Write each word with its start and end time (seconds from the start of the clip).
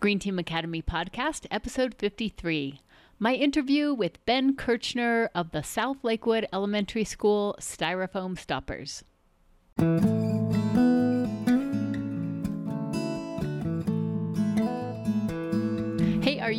Green 0.00 0.20
Team 0.20 0.38
Academy 0.38 0.80
Podcast, 0.80 1.46
Episode 1.50 1.94
53. 1.98 2.80
My 3.18 3.34
interview 3.34 3.92
with 3.92 4.24
Ben 4.26 4.54
Kirchner 4.54 5.28
of 5.34 5.50
the 5.50 5.62
South 5.62 6.04
Lakewood 6.04 6.46
Elementary 6.52 7.02
School 7.02 7.56
Styrofoam 7.60 8.38
Stoppers. 8.38 9.02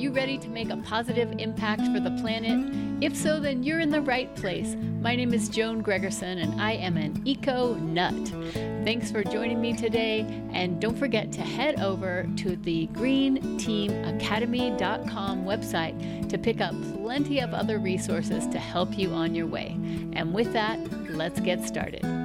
You 0.09 0.15
ready 0.15 0.39
to 0.39 0.49
make 0.49 0.71
a 0.71 0.77
positive 0.77 1.31
impact 1.37 1.83
for 1.93 1.99
the 1.99 2.09
planet? 2.19 2.73
If 2.99 3.15
so, 3.15 3.39
then 3.39 3.61
you're 3.61 3.79
in 3.79 3.91
the 3.91 4.01
right 4.01 4.35
place. 4.35 4.75
My 5.01 5.15
name 5.15 5.35
is 5.35 5.49
Joan 5.49 5.83
Gregerson, 5.83 6.41
and 6.41 6.59
I 6.59 6.71
am 6.71 6.97
an 6.97 7.21
eco 7.25 7.75
nut. 7.75 8.15
Thanks 8.83 9.11
for 9.11 9.23
joining 9.23 9.61
me 9.61 9.77
today, 9.77 10.21
and 10.51 10.81
don't 10.81 10.97
forget 10.97 11.31
to 11.33 11.41
head 11.41 11.79
over 11.79 12.27
to 12.37 12.55
the 12.55 12.87
greenteamacademy.com 12.87 15.45
website 15.45 16.29
to 16.29 16.39
pick 16.39 16.59
up 16.59 16.73
plenty 16.95 17.39
of 17.39 17.53
other 17.53 17.77
resources 17.77 18.47
to 18.47 18.57
help 18.57 18.97
you 18.97 19.11
on 19.11 19.35
your 19.35 19.45
way. 19.45 19.77
And 20.13 20.33
with 20.33 20.53
that, 20.53 20.79
let's 21.11 21.39
get 21.39 21.63
started. 21.63 22.18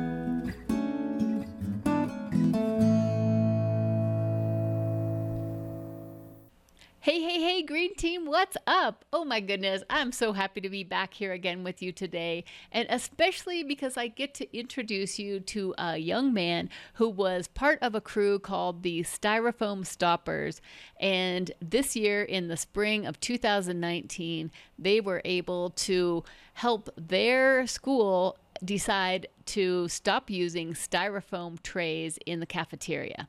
Team, 7.97 8.27
what's 8.27 8.57
up? 8.67 9.05
Oh 9.13 9.25
my 9.25 9.41
goodness, 9.41 9.83
I'm 9.89 10.11
so 10.11 10.33
happy 10.33 10.61
to 10.61 10.69
be 10.69 10.83
back 10.83 11.15
here 11.15 11.33
again 11.33 11.63
with 11.63 11.81
you 11.81 11.93
today, 11.93 12.45
and 12.73 12.87
especially 12.91 13.63
because 13.63 13.97
I 13.97 14.09
get 14.09 14.35
to 14.35 14.57
introduce 14.57 15.19
you 15.19 15.39
to 15.41 15.75
a 15.79 15.97
young 15.97 16.35
man 16.35 16.71
who 16.95 17.09
was 17.09 17.47
part 17.47 17.79
of 17.83 17.95
a 17.95 18.01
crew 18.01 18.39
called 18.41 18.83
the 18.83 19.03
Styrofoam 19.03 19.87
Stoppers. 19.87 20.61
And 20.99 21.53
this 21.61 21.95
year, 21.95 22.23
in 22.23 22.49
the 22.49 22.57
spring 22.57 23.07
of 23.07 23.21
2019, 23.21 24.51
they 24.79 25.01
were 25.01 25.23
able 25.25 25.71
to 25.71 26.25
help 26.55 26.91
their 26.97 27.67
school 27.67 28.37
decide 28.65 29.29
to 29.47 29.89
stop 29.89 30.31
using 30.31 30.73
styrofoam 30.73 31.63
trays 31.63 32.19
in 32.25 32.41
the 32.41 32.47
cafeteria. 32.47 33.29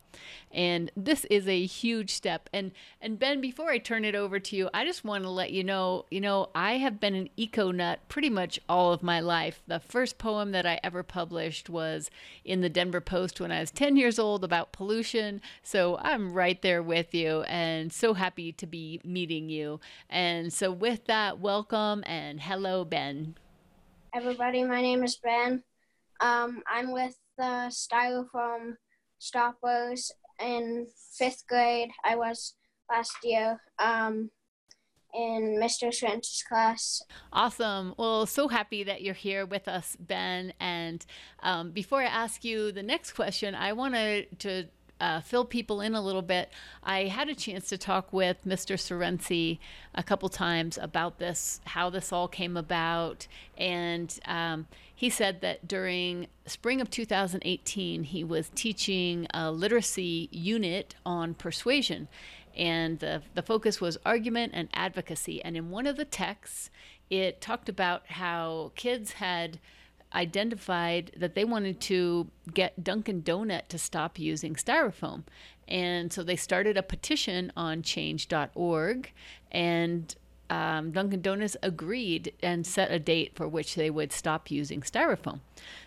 And 0.52 0.92
this 0.96 1.26
is 1.26 1.48
a 1.48 1.66
huge 1.66 2.12
step. 2.12 2.50
And 2.54 2.72
and 3.02 3.20
Ben, 3.20 3.42
before 3.42 3.70
I 3.70 3.78
turn 3.78 4.06
it 4.06 4.16
over 4.16 4.40
to 4.40 4.56
you, 4.56 4.70
I 4.74 4.86
just 4.86 5.04
want 5.04 5.24
to 5.24 5.30
let 5.30 5.52
you 5.52 5.64
know, 5.64 6.06
you 6.10 6.22
know, 6.22 6.50
I 6.56 6.78
have 6.78 7.00
been 7.00 7.16
an 7.16 7.30
eco 7.36 7.72
nut 7.72 8.00
pretty 8.08 8.30
much 8.30 8.60
all 8.70 8.94
of 8.94 9.04
my 9.04 9.20
life. 9.20 9.62
The 9.68 9.80
first 9.80 10.18
poem 10.18 10.52
that 10.52 10.66
I 10.66 10.80
ever 10.84 11.04
published 11.04 11.70
was 11.70 12.10
in 12.44 12.62
the 12.62 12.70
Denver 12.70 13.02
Post 13.02 13.42
when 13.42 13.52
I 13.52 13.60
was 13.60 13.72
10 13.72 13.98
years 13.98 14.18
old 14.18 14.44
about 14.44 14.72
pollution. 14.72 15.42
So 15.64 15.98
I'm 16.02 16.34
right 16.34 16.62
there 16.62 16.82
with 16.82 17.14
you 17.14 17.42
and 17.44 17.92
so 17.92 18.14
happy 18.14 18.52
to 18.54 18.66
be 18.66 19.02
meeting 19.04 19.50
you. 19.50 19.80
And 20.10 20.54
so 20.54 20.72
with 20.72 21.06
that, 21.06 21.40
welcome 21.40 22.04
and 22.08 22.40
hello 22.40 22.86
Ben 22.86 23.36
everybody. 24.16 24.64
My 24.64 24.82
name 24.82 25.04
is 25.04 25.18
Ben. 25.18 25.62
Um, 26.22 26.64
I'm 26.72 26.94
with 26.94 27.18
the 27.38 27.70
Styrofoam 27.70 28.76
Stoppers 29.20 30.10
in 30.42 30.88
fifth 31.18 31.44
grade. 31.50 31.90
I 32.06 32.16
was 32.16 32.54
last 32.90 33.18
year 33.24 33.60
um, 33.78 34.32
in 35.14 35.60
Mr. 35.62 35.94
Schrentz's 35.94 36.46
class. 36.48 37.04
Awesome. 37.34 37.94
Well, 37.98 38.26
so 38.26 38.48
happy 38.48 38.86
that 38.86 39.02
you're 39.02 39.14
here 39.14 39.46
with 39.46 39.68
us, 39.68 39.98
Ben. 40.00 40.54
And 40.62 41.06
um, 41.44 41.72
before 41.72 42.02
I 42.02 42.06
ask 42.06 42.46
you 42.46 42.72
the 42.72 42.84
next 42.84 43.12
question, 43.14 43.54
I 43.54 43.74
want 43.74 43.96
to 43.96 44.68
uh, 45.00 45.22
fill 45.22 45.46
people 45.46 45.82
in 45.82 45.94
a 45.94 46.02
little 46.02 46.22
bit, 46.22 46.50
I 46.84 47.06
had 47.06 47.30
a 47.30 47.36
chance 47.36 47.68
to 47.70 47.78
talk 47.78 48.14
with 48.14 48.38
Mr. 48.46 48.76
Sorensi 48.76 49.60
a 49.94 50.04
couple 50.04 50.30
times 50.30 50.78
about 50.82 51.20
this, 51.20 51.60
how 51.66 51.90
this 51.90 52.14
all 52.14 52.28
came 52.28 52.56
about. 52.56 53.28
And 53.58 54.18
um, 54.26 54.68
he 54.94 55.10
said 55.10 55.42
that 55.42 55.68
during 55.68 56.28
spring 56.46 56.80
of 56.80 56.90
2018, 56.90 58.04
he 58.04 58.24
was 58.24 58.50
teaching 58.56 59.28
a 59.34 59.52
literacy 59.52 60.30
unit 60.32 60.96
on 61.06 61.34
persuasion. 61.34 62.08
And 62.56 63.00
the, 63.00 63.22
the 63.34 63.42
focus 63.42 63.82
was 63.82 63.98
argument 64.06 64.54
and 64.56 64.70
advocacy. 64.74 65.44
And 65.44 65.58
in 65.58 65.70
one 65.70 65.88
of 65.88 65.98
the 65.98 66.06
texts, 66.06 66.70
it 67.10 67.42
talked 67.42 67.68
about 67.68 68.08
how 68.08 68.72
kids 68.76 69.14
had 69.14 69.60
identified 70.16 71.12
that 71.18 71.36
they 71.36 71.46
wanted 71.46 71.80
to 71.82 72.28
get 72.54 72.84
Dunkin' 72.84 73.22
Donut 73.22 73.68
to 73.68 73.78
stop 73.78 74.18
using 74.18 74.56
styrofoam. 74.56 75.24
And 75.68 76.12
so 76.12 76.24
they 76.24 76.36
started 76.36 76.78
a 76.78 76.84
petition 76.84 77.52
on 77.58 77.82
change.org 77.82 79.12
and 79.52 80.16
um, 80.50 80.92
Dunkin' 80.92 81.22
Donuts 81.22 81.58
agreed 81.64 82.34
and 82.42 82.66
set 82.66 82.92
a 82.92 83.00
date 83.00 83.32
for 83.36 83.48
which 83.48 83.76
they 83.76 83.90
would 83.90 84.12
stop 84.12 84.52
using 84.52 84.82
styrofoam. 84.82 85.40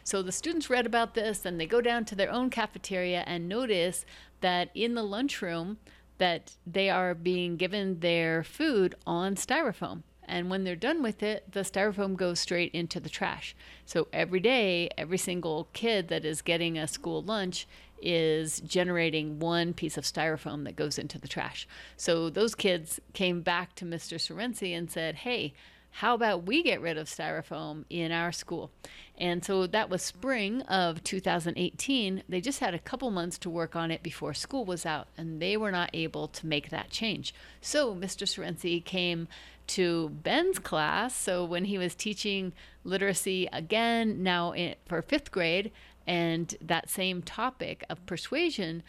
So 0.03 0.21
the 0.21 0.33
students 0.33 0.69
read 0.69 0.85
about 0.85 1.15
this 1.15 1.45
and 1.45 1.61
they 1.61 1.67
go 1.67 1.81
down 1.81 2.05
to 2.07 2.15
their 2.15 2.31
own 2.31 2.51
cafeteria 2.51 3.23
and 3.27 3.49
notice 3.49 4.05
that 4.41 4.71
in 4.75 4.95
the 4.95 5.03
lunchroom 5.03 5.79
that 6.19 6.57
they 6.67 6.91
are 6.91 7.15
being 7.15 7.57
given 7.57 8.01
their 8.01 8.43
food 8.43 8.97
on 9.07 9.37
styrofoam. 9.37 10.03
And 10.29 10.51
when 10.51 10.65
they're 10.65 10.77
done 10.77 11.03
with 11.03 11.23
it, 11.23 11.53
the 11.53 11.61
styrofoam 11.61 12.17
goes 12.17 12.39
straight 12.39 12.73
into 12.73 13.01
the 13.01 13.09
trash. 13.09 13.57
So 13.87 14.09
every 14.13 14.41
day, 14.41 14.91
every 14.97 15.19
single 15.19 15.69
kid 15.73 16.09
that 16.09 16.25
is 16.25 16.43
getting 16.43 16.79
a 16.79 16.87
school 16.87 17.23
lunch 17.23 17.67
is 18.01 18.61
generating 18.61 19.41
one 19.41 19.73
piece 19.73 19.97
of 19.97 20.05
styrofoam 20.05 20.65
that 20.65 20.77
goes 20.77 20.99
into 20.99 21.19
the 21.19 21.27
trash. 21.27 21.67
So 21.97 22.31
those 22.31 22.55
kids 22.55 23.01
came 23.13 23.41
back 23.41 23.75
to 23.77 23.85
Mr. 23.85 24.19
Sorensi 24.19 24.77
and 24.77 24.91
said, 24.91 25.17
hey, 25.17 25.55
how 25.91 26.15
about 26.15 26.47
we 26.47 26.63
get 26.63 26.81
rid 26.81 26.99
of 26.99 27.09
styrofoam 27.09 27.85
in 27.91 28.13
our 28.13 28.31
school? 28.31 28.71
And 29.17 29.45
so 29.45 29.67
that 29.67 29.91
was 29.91 30.03
spring 30.03 30.63
of 30.63 31.03
2018. 31.03 32.23
They 32.29 32.41
just 32.41 32.61
had 32.61 32.75
a 32.75 32.79
couple 32.79 33.11
months 33.11 33.39
to 33.39 33.51
work 33.51 33.75
on 33.75 33.91
it 33.91 34.03
before 34.03 34.35
school 34.35 34.65
was 34.65 34.87
out, 34.87 35.09
and 35.17 35.43
they 35.43 35.57
were 35.57 35.73
not 35.73 35.91
able 35.93 36.29
to 36.29 36.47
make 36.47 36.71
that 36.71 36.91
change. 36.91 37.35
So 37.61 37.95
Mr. 37.95 38.29
Sorensi 38.29 38.85
came 38.85 39.27
to 39.69 40.09
Ben's 40.11 40.59
class. 40.59 41.15
So 41.15 41.45
when 41.45 41.67
he 41.67 41.79
was 41.79 41.95
teaching 41.95 42.53
literacy 42.85 43.49
again, 43.53 44.23
now 44.23 44.53
in, 44.53 44.75
for 44.87 45.03
fifth 45.03 45.31
grade, 45.31 45.71
and 46.07 46.55
that 46.61 46.89
same 46.89 47.21
topic 47.23 47.85
of 47.91 48.05
persuasion, 48.07 48.83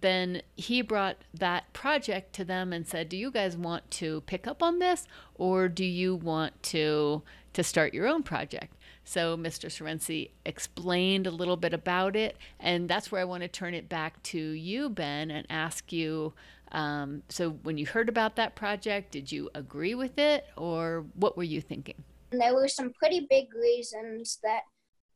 then 0.00 0.42
he 0.56 0.82
brought 0.82 1.18
that 1.32 1.72
project 1.72 2.32
to 2.34 2.44
them 2.44 2.72
and 2.72 2.86
said, 2.86 3.08
"Do 3.08 3.16
you 3.16 3.30
guys 3.30 3.56
want 3.56 3.90
to 3.92 4.22
pick 4.22 4.46
up 4.46 4.62
on 4.62 4.78
this, 4.78 5.06
or 5.34 5.68
do 5.68 5.84
you 5.84 6.14
want 6.16 6.60
to 6.64 7.22
to 7.52 7.62
start 7.62 7.94
your 7.94 8.08
own 8.08 8.22
project?" 8.22 8.74
So 9.04 9.36
Mr. 9.36 9.68
Sorensi 9.68 10.30
explained 10.46 11.26
a 11.26 11.30
little 11.30 11.58
bit 11.58 11.74
about 11.74 12.16
it, 12.16 12.36
and 12.58 12.88
that's 12.88 13.12
where 13.12 13.20
I 13.20 13.24
want 13.24 13.42
to 13.42 13.48
turn 13.48 13.74
it 13.74 13.88
back 13.88 14.22
to 14.24 14.38
you, 14.38 14.88
Ben, 14.88 15.30
and 15.30 15.46
ask 15.50 15.92
you. 15.92 16.32
Um, 16.74 17.22
so 17.28 17.50
when 17.50 17.78
you 17.78 17.86
heard 17.86 18.08
about 18.08 18.34
that 18.36 18.56
project, 18.56 19.12
did 19.12 19.30
you 19.30 19.48
agree 19.54 19.94
with 19.94 20.18
it, 20.18 20.44
or 20.56 21.06
what 21.14 21.36
were 21.36 21.44
you 21.44 21.60
thinking? 21.60 22.02
There 22.32 22.54
were 22.54 22.66
some 22.66 22.92
pretty 22.98 23.26
big 23.30 23.54
reasons 23.54 24.40
that 24.42 24.62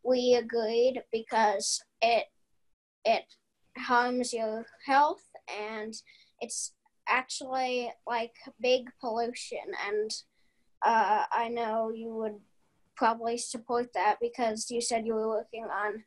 we 0.04 0.34
agreed 0.34 1.02
because 1.12 1.82
it 2.00 2.26
it 3.04 3.24
harms 3.76 4.32
your 4.32 4.66
health 4.86 5.22
and 5.48 5.94
it's 6.40 6.72
actually 7.08 7.90
like 8.06 8.32
big 8.60 8.88
pollution 9.00 9.58
and 9.86 10.10
uh, 10.84 11.24
i 11.32 11.48
know 11.48 11.90
you 11.94 12.08
would 12.08 12.36
probably 12.96 13.38
support 13.38 13.92
that 13.94 14.16
because 14.20 14.70
you 14.70 14.80
said 14.80 15.06
you 15.06 15.14
were 15.14 15.28
working 15.28 15.64
on 15.64 16.04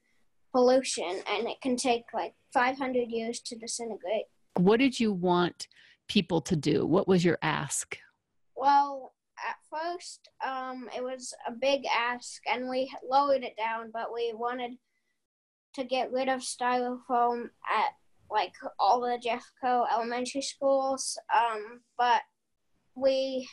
pollution 0.52 1.22
and 1.30 1.48
it 1.48 1.60
can 1.62 1.76
take 1.76 2.04
like 2.14 2.34
500 2.54 3.10
years 3.10 3.40
to 3.40 3.56
disintegrate 3.56 4.26
what 4.58 4.80
did 4.80 5.00
you 5.00 5.12
want 5.14 5.68
people 6.08 6.42
to 6.42 6.56
do 6.56 6.86
what 6.86 7.08
was 7.08 7.24
your 7.24 7.38
ask 7.42 7.98
well 8.56 9.14
at 9.38 9.56
first 9.70 10.30
um, 10.46 10.90
it 10.96 11.04
was 11.04 11.34
a 11.48 11.52
big 11.52 11.82
ask 11.86 12.42
and 12.52 12.70
we 12.70 12.92
lowered 13.10 13.44
it 13.44 13.56
down 13.58 13.90
but 13.94 14.14
we 14.14 14.34
wanted 14.36 14.72
to 15.74 15.84
get 15.84 16.12
rid 16.12 16.28
of 16.28 16.42
styrofoam 16.42 17.46
at 17.70 17.92
like 18.32 18.54
all 18.80 19.02
the 19.02 19.20
Jeffco 19.24 19.86
elementary 19.92 20.42
schools. 20.42 21.18
Um, 21.36 21.82
but 21.98 22.22
we, 22.96 23.48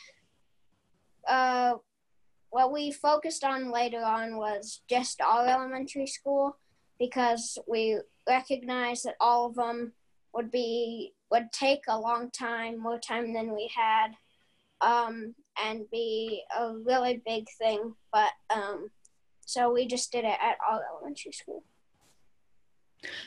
uh, 1.27 1.73
what 2.49 2.71
we 2.71 2.91
focused 2.91 3.43
on 3.43 3.71
later 3.71 4.01
on 4.01 4.37
was 4.37 4.81
just 4.89 5.21
our 5.21 5.45
elementary 5.47 6.07
school 6.07 6.57
because 6.97 7.57
we 7.67 7.99
recognized 8.27 9.05
that 9.05 9.15
all 9.19 9.47
of 9.47 9.55
them 9.55 9.93
would 10.33 10.51
be 10.51 11.13
would 11.31 11.51
take 11.51 11.81
a 11.87 11.99
long 11.99 12.31
time, 12.31 12.79
more 12.79 12.99
time 12.99 13.33
than 13.33 13.53
we 13.53 13.69
had, 13.75 14.09
um, 14.81 15.35
and 15.63 15.89
be 15.91 16.41
a 16.57 16.73
really 16.73 17.21
big 17.25 17.45
thing. 17.57 17.93
But 18.11 18.31
um, 18.49 18.89
so 19.45 19.71
we 19.71 19.87
just 19.87 20.11
did 20.11 20.25
it 20.25 20.37
at 20.41 20.57
all 20.67 20.81
elementary 20.93 21.31
school. 21.31 21.63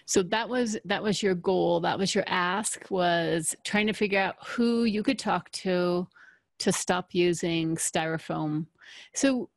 So 0.07 0.23
that 0.25 0.49
was 0.49 0.79
that 0.85 1.03
was 1.03 1.23
your 1.23 1.35
goal. 1.35 1.81
That 1.81 1.99
was 1.99 2.15
your 2.15 2.25
ask 2.27 2.85
was 2.91 3.57
trying 3.65 3.87
to 3.87 3.93
figure 3.93 4.21
out 4.21 4.37
who 4.47 4.85
you 4.85 5.03
could 5.03 5.19
talk 5.19 5.51
to 5.53 6.07
to 6.59 6.73
stop 6.73 7.09
using 7.13 7.77
styrofoam. 7.77 8.67
So 9.15 9.49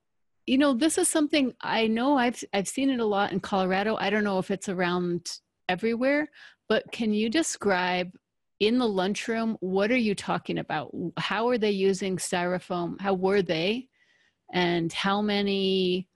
you 0.45 0.59
know, 0.59 0.73
this 0.73 0.97
is 0.97 1.07
something 1.07 1.53
I 1.61 1.87
know 1.87 2.17
I've 2.17 2.43
I've 2.53 2.67
seen 2.67 2.89
it 2.89 2.99
a 2.99 3.05
lot 3.05 3.31
in 3.31 3.39
Colorado. 3.39 3.95
I 3.99 4.09
don't 4.09 4.23
know 4.23 4.39
if 4.39 4.51
it's 4.51 4.69
around 4.69 5.39
everywhere, 5.69 6.29
but 6.69 6.91
can 6.91 7.13
you 7.13 7.29
describe 7.29 8.11
in 8.59 8.77
the 8.77 8.87
lunchroom 8.87 9.57
what 9.59 9.91
are 9.91 9.97
you 9.97 10.15
talking 10.15 10.59
about? 10.59 10.93
How 11.17 11.47
are 11.49 11.57
they 11.57 11.71
using 11.71 12.17
styrofoam? 12.17 12.99
How 12.99 13.13
were 13.13 13.41
they? 13.41 13.87
And 14.53 14.91
how 14.93 15.21
many 15.21 16.07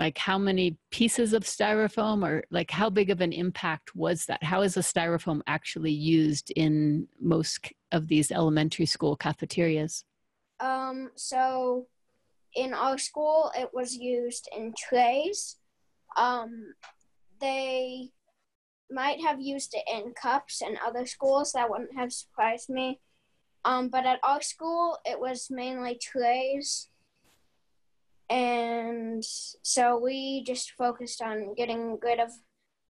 like 0.00 0.18
how 0.18 0.38
many 0.38 0.76
pieces 0.90 1.32
of 1.32 1.44
styrofoam 1.44 2.26
or 2.26 2.44
like 2.50 2.70
how 2.70 2.90
big 2.90 3.10
of 3.10 3.20
an 3.20 3.32
impact 3.32 3.94
was 3.94 4.26
that 4.26 4.42
how 4.42 4.62
is 4.62 4.76
a 4.76 4.80
styrofoam 4.80 5.40
actually 5.46 5.92
used 5.92 6.50
in 6.56 7.06
most 7.20 7.72
of 7.92 8.08
these 8.08 8.32
elementary 8.32 8.86
school 8.86 9.16
cafeterias 9.16 10.04
um 10.60 11.10
so 11.14 11.86
in 12.56 12.74
our 12.74 12.98
school 12.98 13.52
it 13.56 13.70
was 13.72 13.94
used 13.94 14.48
in 14.56 14.74
trays 14.76 15.56
um 16.16 16.74
they 17.40 18.10
might 18.94 19.20
have 19.20 19.40
used 19.40 19.74
it 19.74 19.84
in 19.92 20.12
cups 20.14 20.62
in 20.62 20.76
other 20.86 21.06
schools 21.06 21.52
that 21.52 21.68
wouldn't 21.68 21.96
have 21.96 22.12
surprised 22.12 22.68
me 22.68 23.00
um 23.64 23.88
but 23.88 24.06
at 24.06 24.20
our 24.22 24.40
school 24.40 24.98
it 25.04 25.18
was 25.18 25.48
mainly 25.50 25.98
trays 26.00 26.88
and 28.30 29.22
so 29.24 29.98
we 29.98 30.42
just 30.44 30.72
focused 30.72 31.20
on 31.20 31.54
getting 31.54 31.98
rid 32.02 32.20
of 32.20 32.30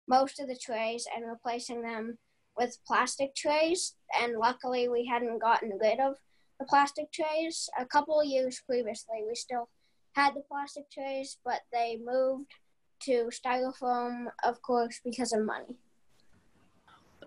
most 0.07 0.39
of 0.39 0.47
the 0.47 0.55
trays 0.55 1.07
and 1.15 1.27
replacing 1.27 1.81
them 1.81 2.17
with 2.57 2.77
plastic 2.85 3.35
trays. 3.35 3.95
And 4.21 4.37
luckily, 4.37 4.87
we 4.87 5.05
hadn't 5.05 5.39
gotten 5.39 5.77
rid 5.81 5.99
of 5.99 6.15
the 6.59 6.65
plastic 6.65 7.11
trays. 7.11 7.69
A 7.79 7.85
couple 7.85 8.23
years 8.23 8.61
previously, 8.65 9.23
we 9.27 9.35
still 9.35 9.69
had 10.13 10.35
the 10.35 10.43
plastic 10.49 10.89
trays, 10.91 11.37
but 11.43 11.61
they 11.71 11.99
moved 12.03 12.51
to 13.03 13.29
styrofoam, 13.31 14.27
of 14.43 14.61
course, 14.61 14.99
because 15.03 15.33
of 15.33 15.43
money. 15.43 15.75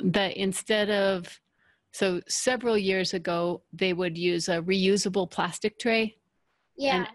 That 0.00 0.36
instead 0.36 0.90
of, 0.90 1.40
so 1.92 2.20
several 2.28 2.76
years 2.76 3.14
ago, 3.14 3.62
they 3.72 3.92
would 3.92 4.16
use 4.16 4.48
a 4.48 4.62
reusable 4.62 5.30
plastic 5.30 5.78
tray. 5.78 6.16
Yeah. 6.76 6.96
And 6.96 7.08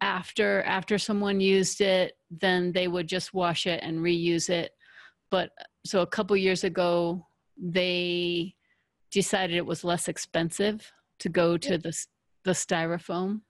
after 0.00 0.62
after 0.62 0.98
someone 0.98 1.40
used 1.40 1.80
it, 1.80 2.16
then 2.30 2.72
they 2.72 2.88
would 2.88 3.08
just 3.08 3.34
wash 3.34 3.66
it 3.66 3.80
and 3.82 3.98
reuse 3.98 4.48
it. 4.50 4.72
But 5.30 5.50
so 5.84 6.02
a 6.02 6.06
couple 6.06 6.36
years 6.36 6.64
ago, 6.64 7.26
they 7.56 8.54
decided 9.10 9.56
it 9.56 9.66
was 9.66 9.84
less 9.84 10.08
expensive 10.08 10.90
to 11.20 11.28
go 11.28 11.56
to 11.56 11.78
the 11.78 11.96
the 12.44 12.52
styrofoam. 12.52 13.40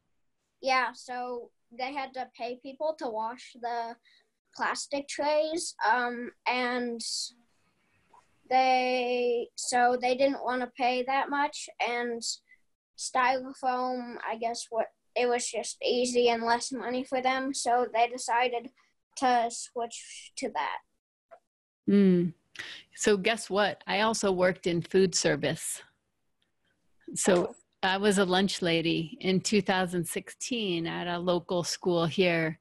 Yeah, 0.62 0.92
so 0.94 1.50
they 1.76 1.92
had 1.92 2.14
to 2.14 2.28
pay 2.36 2.58
people 2.62 2.94
to 2.98 3.08
wash 3.08 3.56
the 3.60 3.96
plastic 4.56 5.08
trays, 5.08 5.75
um, 5.90 6.31
and 6.46 7.00
they 8.54 9.48
so 9.56 9.98
they 10.00 10.14
didn't 10.16 10.44
want 10.44 10.62
to 10.62 10.70
pay 10.78 11.02
that 11.02 11.28
much, 11.28 11.68
and 11.86 12.22
styrofoam, 12.96 14.16
I 14.28 14.36
guess, 14.40 14.66
what 14.70 14.86
it 15.16 15.28
was 15.28 15.46
just 15.46 15.76
easy 15.82 16.28
and 16.28 16.42
less 16.42 16.72
money 16.72 17.04
for 17.04 17.20
them, 17.20 17.52
so 17.54 17.86
they 17.92 18.08
decided 18.08 18.70
to 19.18 19.48
switch 19.50 20.32
to 20.36 20.50
that. 20.50 20.78
Mm. 21.88 22.32
So, 22.96 23.16
guess 23.16 23.50
what? 23.50 23.82
I 23.86 24.00
also 24.00 24.30
worked 24.32 24.66
in 24.66 24.80
food 24.80 25.14
service. 25.14 25.82
So, 27.14 27.48
oh. 27.48 27.54
I 27.82 27.98
was 27.98 28.18
a 28.18 28.24
lunch 28.24 28.62
lady 28.62 29.18
in 29.20 29.40
2016 29.40 30.86
at 30.86 31.06
a 31.06 31.18
local 31.18 31.62
school 31.62 32.06
here 32.06 32.58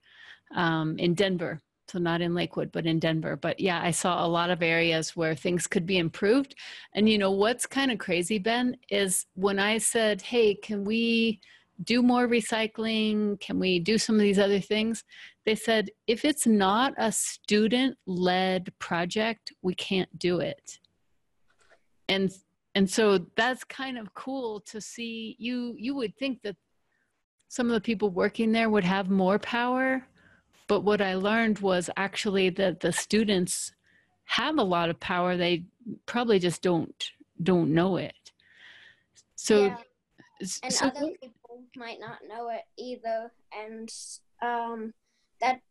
um, 0.56 0.98
in 1.00 1.13
Denver. 1.13 1.62
So, 1.90 2.00
not 2.00 2.22
in 2.22 2.34
Lakewood, 2.34 2.72
but 2.72 2.86
in 2.86 3.00
Denver. 3.00 3.36
But 3.36 3.60
yeah, 3.60 3.82
I 3.82 3.92
saw 3.92 4.26
a 4.26 4.28
lot 4.28 4.50
of 4.50 4.64
areas 4.64 5.16
where 5.16 5.36
things 5.36 5.68
could 5.68 5.86
be 5.86 5.98
improved. 5.98 6.56
And 6.96 7.10
you 7.10 7.18
know, 7.18 7.32
what's 7.32 7.66
kind 7.66 7.92
of 7.92 7.98
crazy, 8.00 8.40
Ben, 8.40 8.78
is 8.90 9.26
when 9.36 9.60
I 9.60 9.78
said, 9.78 10.22
hey, 10.22 10.56
can 10.56 10.86
we 10.86 11.42
do 11.84 12.02
more 12.02 12.28
recycling? 12.28 13.40
Can 13.40 13.60
we 13.60 13.80
do 13.80 13.98
some 13.98 14.16
of 14.16 14.22
these 14.22 14.40
other 14.40 14.60
things? 14.60 15.04
They 15.46 15.56
said, 15.56 15.90
if 16.08 16.24
it's 16.24 16.48
not 16.48 16.94
a 16.98 17.12
student 17.12 17.98
led 18.06 18.72
project, 18.80 19.52
we 19.62 19.76
can't 19.76 20.18
do 20.18 20.40
it. 20.40 20.80
And 22.08 22.32
and 22.76 22.90
so 22.90 23.20
that's 23.36 23.64
kind 23.64 23.98
of 23.98 24.14
cool 24.14 24.60
to 24.62 24.82
see 24.82 25.36
you 25.40 25.76
you 25.78 25.96
would 25.96 26.16
think 26.18 26.42
that 26.44 26.56
some 27.48 27.68
of 27.68 27.74
the 27.74 27.82
people 27.82 28.10
working 28.10 28.52
there 28.52 28.70
would 28.70 28.84
have 28.84 29.10
more 29.10 29.38
power 29.38 30.08
but 30.68 30.81
what 30.81 31.01
i 31.01 31.15
learned 31.15 31.60
was 31.60 31.89
actually 31.98 32.50
that 32.50 32.80
the 32.80 32.92
students 32.92 33.74
have 34.25 34.57
a 34.57 34.63
lot 34.63 34.89
of 34.89 35.00
power 35.00 35.38
they 35.38 35.63
probably 36.06 36.39
just 36.39 36.62
don't 36.62 37.12
don't 37.42 37.74
know 37.74 37.98
it 37.98 38.31
so 39.36 39.65
yeah. 39.65 39.77
and 40.63 40.74
so 40.74 40.88
other 40.88 41.12
people 41.21 41.44
might 41.75 42.00
not 42.00 42.19
know 42.27 42.50
it 42.50 42.63
either, 42.77 43.31
and 43.57 43.89
um, 44.42 44.94
that 45.42 45.62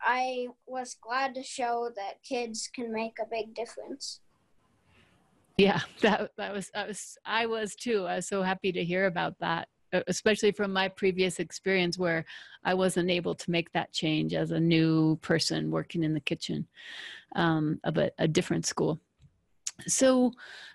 I 0.00 0.48
was 0.66 0.96
glad 1.00 1.34
to 1.34 1.42
show 1.42 1.90
that 1.96 2.22
kids 2.22 2.68
can 2.72 2.92
make 2.92 3.14
a 3.20 3.26
big 3.28 3.54
difference. 3.54 4.20
Yeah, 5.56 5.80
that 6.00 6.32
that 6.36 6.52
was 6.52 6.70
I 6.74 6.86
was 6.86 7.18
I 7.24 7.46
was 7.46 7.74
too. 7.74 8.06
I 8.06 8.16
was 8.16 8.28
so 8.28 8.42
happy 8.42 8.72
to 8.72 8.84
hear 8.84 9.06
about 9.06 9.38
that, 9.40 9.68
especially 10.06 10.52
from 10.52 10.72
my 10.72 10.88
previous 10.88 11.38
experience 11.38 11.98
where 11.98 12.24
I 12.64 12.74
wasn't 12.74 13.10
able 13.10 13.34
to 13.34 13.50
make 13.50 13.72
that 13.72 13.92
change 13.92 14.34
as 14.34 14.50
a 14.50 14.60
new 14.60 15.16
person 15.16 15.70
working 15.70 16.04
in 16.04 16.14
the 16.14 16.20
kitchen 16.20 16.66
um, 17.36 17.80
of 17.84 17.98
a, 17.98 18.10
a 18.18 18.28
different 18.28 18.66
school. 18.66 19.00
So, 19.86 20.32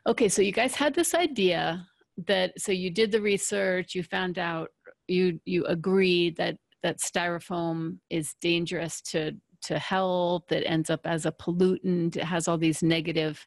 okay, 0.07 0.29
so 0.29 0.41
you 0.41 0.51
guys 0.51 0.75
had 0.75 0.93
this 0.93 1.13
idea 1.13 1.85
that 2.27 2.53
so 2.59 2.71
you 2.71 2.89
did 2.89 3.11
the 3.11 3.21
research 3.21 3.95
you 3.95 4.03
found 4.03 4.37
out 4.37 4.69
you 5.07 5.39
you 5.45 5.65
agreed 5.65 6.37
that 6.37 6.57
that 6.83 6.99
styrofoam 6.99 7.97
is 8.09 8.35
dangerous 8.41 9.01
to 9.01 9.31
to 9.61 9.79
health 9.79 10.51
it 10.51 10.63
ends 10.67 10.89
up 10.89 11.01
as 11.05 11.25
a 11.25 11.31
pollutant 11.31 12.15
it 12.15 12.23
has 12.23 12.47
all 12.47 12.57
these 12.57 12.83
negative 12.83 13.45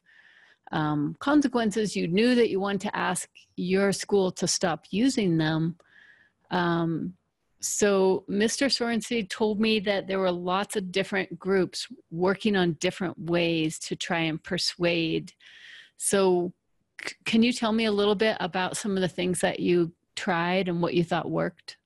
um, 0.71 1.15
consequences. 1.19 1.95
You 1.95 2.07
knew 2.07 2.35
that 2.35 2.49
you 2.49 2.59
wanted 2.59 2.81
to 2.81 2.95
ask 2.95 3.29
your 3.55 3.91
school 3.91 4.31
to 4.31 4.47
stop 4.47 4.85
using 4.89 5.37
them. 5.37 5.77
Um, 6.51 7.13
so 7.59 8.23
mr 8.29 8.67
sorensen 8.67 9.27
told 9.29 9.59
me 9.59 9.79
that 9.79 10.07
there 10.07 10.19
were 10.19 10.31
lots 10.31 10.75
of 10.75 10.91
different 10.91 11.39
groups 11.39 11.87
working 12.11 12.55
on 12.55 12.73
different 12.73 13.17
ways 13.17 13.79
to 13.79 13.95
try 13.95 14.19
and 14.19 14.41
persuade. 14.43 15.33
So 15.97 16.53
can 17.25 17.43
you 17.43 17.51
tell 17.51 17.71
me 17.71 17.85
a 17.85 17.91
little 17.91 18.15
bit 18.15 18.37
about 18.39 18.77
some 18.77 18.95
of 18.95 19.01
the 19.01 19.07
things 19.07 19.41
that 19.41 19.59
you 19.59 19.91
tried 20.15 20.67
and 20.67 20.81
what 20.81 20.93
you 20.93 21.03
thought 21.03 21.29
worked? 21.29 21.77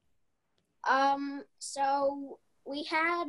Um, 0.89 1.43
so 1.59 2.39
we 2.65 2.83
had 2.83 3.25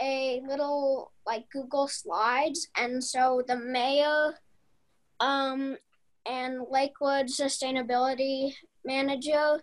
a 0.00 0.40
little 0.46 1.12
like 1.26 1.44
Google 1.50 1.88
Slides, 1.88 2.68
and 2.76 3.02
so 3.02 3.42
the 3.46 3.56
mayor, 3.56 4.34
um, 5.20 5.76
and 6.26 6.60
Lakewood 6.70 7.26
sustainability 7.26 8.54
manager, 8.84 9.60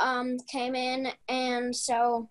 um, 0.00 0.38
came 0.50 0.74
in, 0.74 1.08
and 1.28 1.74
so 1.74 2.28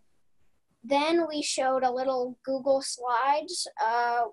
then 0.84 1.26
we 1.28 1.42
showed 1.42 1.84
a 1.84 1.92
little 1.92 2.38
Google 2.46 2.82
Slides. 2.82 3.68
Uh, 3.84 4.26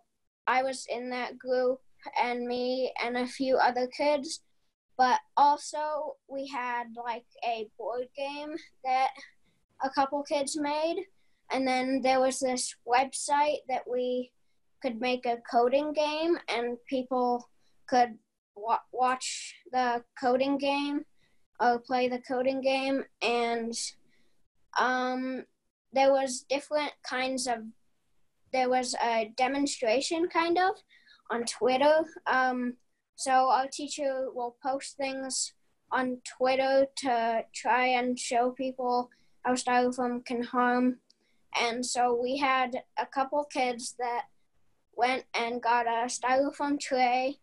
I 0.46 0.62
was 0.62 0.86
in 0.90 1.08
that 1.10 1.38
group 1.38 1.80
and 2.20 2.46
me 2.46 2.92
and 3.02 3.16
a 3.16 3.26
few 3.26 3.56
other 3.56 3.86
kids. 3.86 4.40
But 4.98 5.20
also, 5.36 6.16
we 6.28 6.46
had 6.46 6.88
like 6.94 7.24
a 7.44 7.68
board 7.78 8.08
game 8.16 8.54
that 8.84 9.10
a 9.82 9.90
couple 9.90 10.22
kids 10.22 10.58
made. 10.58 11.04
And 11.50 11.66
then 11.66 12.02
there 12.02 12.20
was 12.20 12.38
this 12.38 12.74
website 12.86 13.60
that 13.68 13.82
we 13.90 14.30
could 14.82 15.00
make 15.00 15.26
a 15.26 15.38
coding 15.50 15.92
game, 15.92 16.36
and 16.48 16.76
people 16.88 17.48
could 17.92 18.16
wa- 18.56 18.78
watch 18.92 19.54
the 19.70 20.02
coding 20.18 20.56
game 20.56 21.04
or 21.61 21.78
play 21.78 22.08
the 22.08 22.20
coding 22.20 22.61
game. 22.62 23.04
And 23.20 23.75
um, 24.78 25.44
there 25.92 26.11
was 26.11 26.46
different 26.49 26.92
kinds 27.08 27.46
of 27.46 27.58
there 28.52 28.68
was 28.68 28.94
a 29.02 29.32
demonstration 29.37 30.28
kind 30.28 30.58
of 30.58 30.72
on 31.30 31.44
Twitter. 31.44 32.04
Um, 32.26 32.75
so 33.16 33.49
our 33.49 33.66
teacher 33.66 34.28
will 34.34 34.56
post 34.62 34.96
things 34.96 35.54
on 35.90 36.18
Twitter 36.37 36.87
to 36.96 37.44
try 37.54 37.87
and 37.87 38.18
show 38.18 38.50
people 38.50 39.11
how 39.42 39.52
styrofoam 39.52 40.25
can 40.25 40.42
harm. 40.42 40.99
And 41.58 41.84
so 41.84 42.18
we 42.20 42.37
had 42.38 42.82
a 42.99 43.06
couple 43.06 43.44
kids 43.44 43.94
that 43.99 44.25
went 44.94 45.25
and 45.34 45.62
got 45.62 45.87
a 45.87 46.08
styrofoam 46.08 46.78
tray 46.78 47.38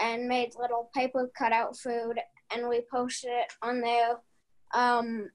and 0.00 0.28
made 0.28 0.52
little 0.58 0.90
paper 0.94 1.30
cutout 1.36 1.76
food 1.76 2.18
and 2.50 2.68
we 2.68 2.82
posted 2.90 3.30
it 3.30 3.52
on 3.62 3.80
there. 3.80 4.16
Um, 4.74 5.30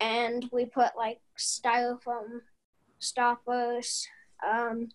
and 0.00 0.48
we 0.52 0.66
put 0.66 0.96
like 0.96 1.20
styrofoam 1.38 2.40
stoppers. 2.98 4.06
Um, 4.46 4.88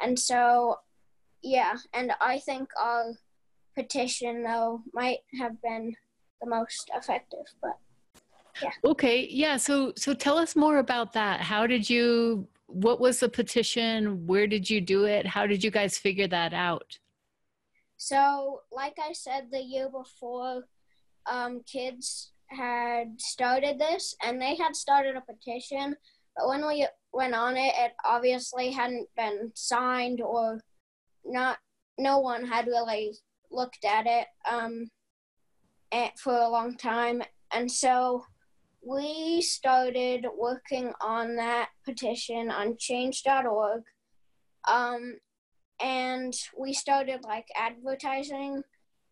and 0.00 0.18
so, 0.18 0.76
yeah, 1.42 1.74
and 1.94 2.12
I 2.20 2.38
think 2.38 2.68
our 2.80 3.12
petition 3.76 4.42
though 4.42 4.82
might 4.92 5.18
have 5.38 5.60
been 5.62 5.94
the 6.40 6.48
most 6.48 6.90
effective, 6.94 7.46
but 7.62 7.78
yeah. 8.62 8.70
Okay, 8.84 9.26
yeah. 9.30 9.56
So 9.56 9.92
so 9.96 10.12
tell 10.12 10.36
us 10.36 10.56
more 10.56 10.78
about 10.78 11.12
that. 11.14 11.40
How 11.40 11.66
did 11.66 11.88
you? 11.88 12.46
What 12.66 13.00
was 13.00 13.20
the 13.20 13.28
petition? 13.28 14.26
Where 14.26 14.46
did 14.46 14.68
you 14.68 14.80
do 14.80 15.04
it? 15.04 15.26
How 15.26 15.46
did 15.46 15.64
you 15.64 15.70
guys 15.70 15.96
figure 15.98 16.28
that 16.28 16.52
out? 16.52 16.98
So, 18.02 18.62
like 18.72 18.96
I 18.98 19.12
said, 19.12 19.48
the 19.52 19.60
year 19.60 19.90
before, 19.90 20.64
um, 21.30 21.60
kids 21.70 22.32
had 22.46 23.20
started 23.20 23.78
this, 23.78 24.16
and 24.24 24.40
they 24.40 24.56
had 24.56 24.74
started 24.74 25.16
a 25.16 25.20
petition. 25.20 25.94
But 26.34 26.48
when 26.48 26.66
we 26.66 26.86
went 27.12 27.34
on 27.34 27.58
it, 27.58 27.74
it 27.76 27.92
obviously 28.06 28.70
hadn't 28.70 29.06
been 29.18 29.52
signed, 29.54 30.22
or 30.22 30.62
not. 31.26 31.58
No 31.98 32.20
one 32.20 32.46
had 32.46 32.68
really 32.68 33.18
looked 33.50 33.84
at 33.84 34.06
it 34.06 34.28
um, 34.50 34.88
for 36.16 36.38
a 36.38 36.48
long 36.48 36.78
time, 36.78 37.22
and 37.52 37.70
so 37.70 38.24
we 38.82 39.42
started 39.42 40.24
working 40.38 40.94
on 41.02 41.36
that 41.36 41.68
petition 41.84 42.50
on 42.50 42.78
change.org. 42.78 43.82
Um, 44.66 45.18
and 45.80 46.34
we 46.56 46.72
started 46.72 47.24
like 47.24 47.48
advertising 47.56 48.62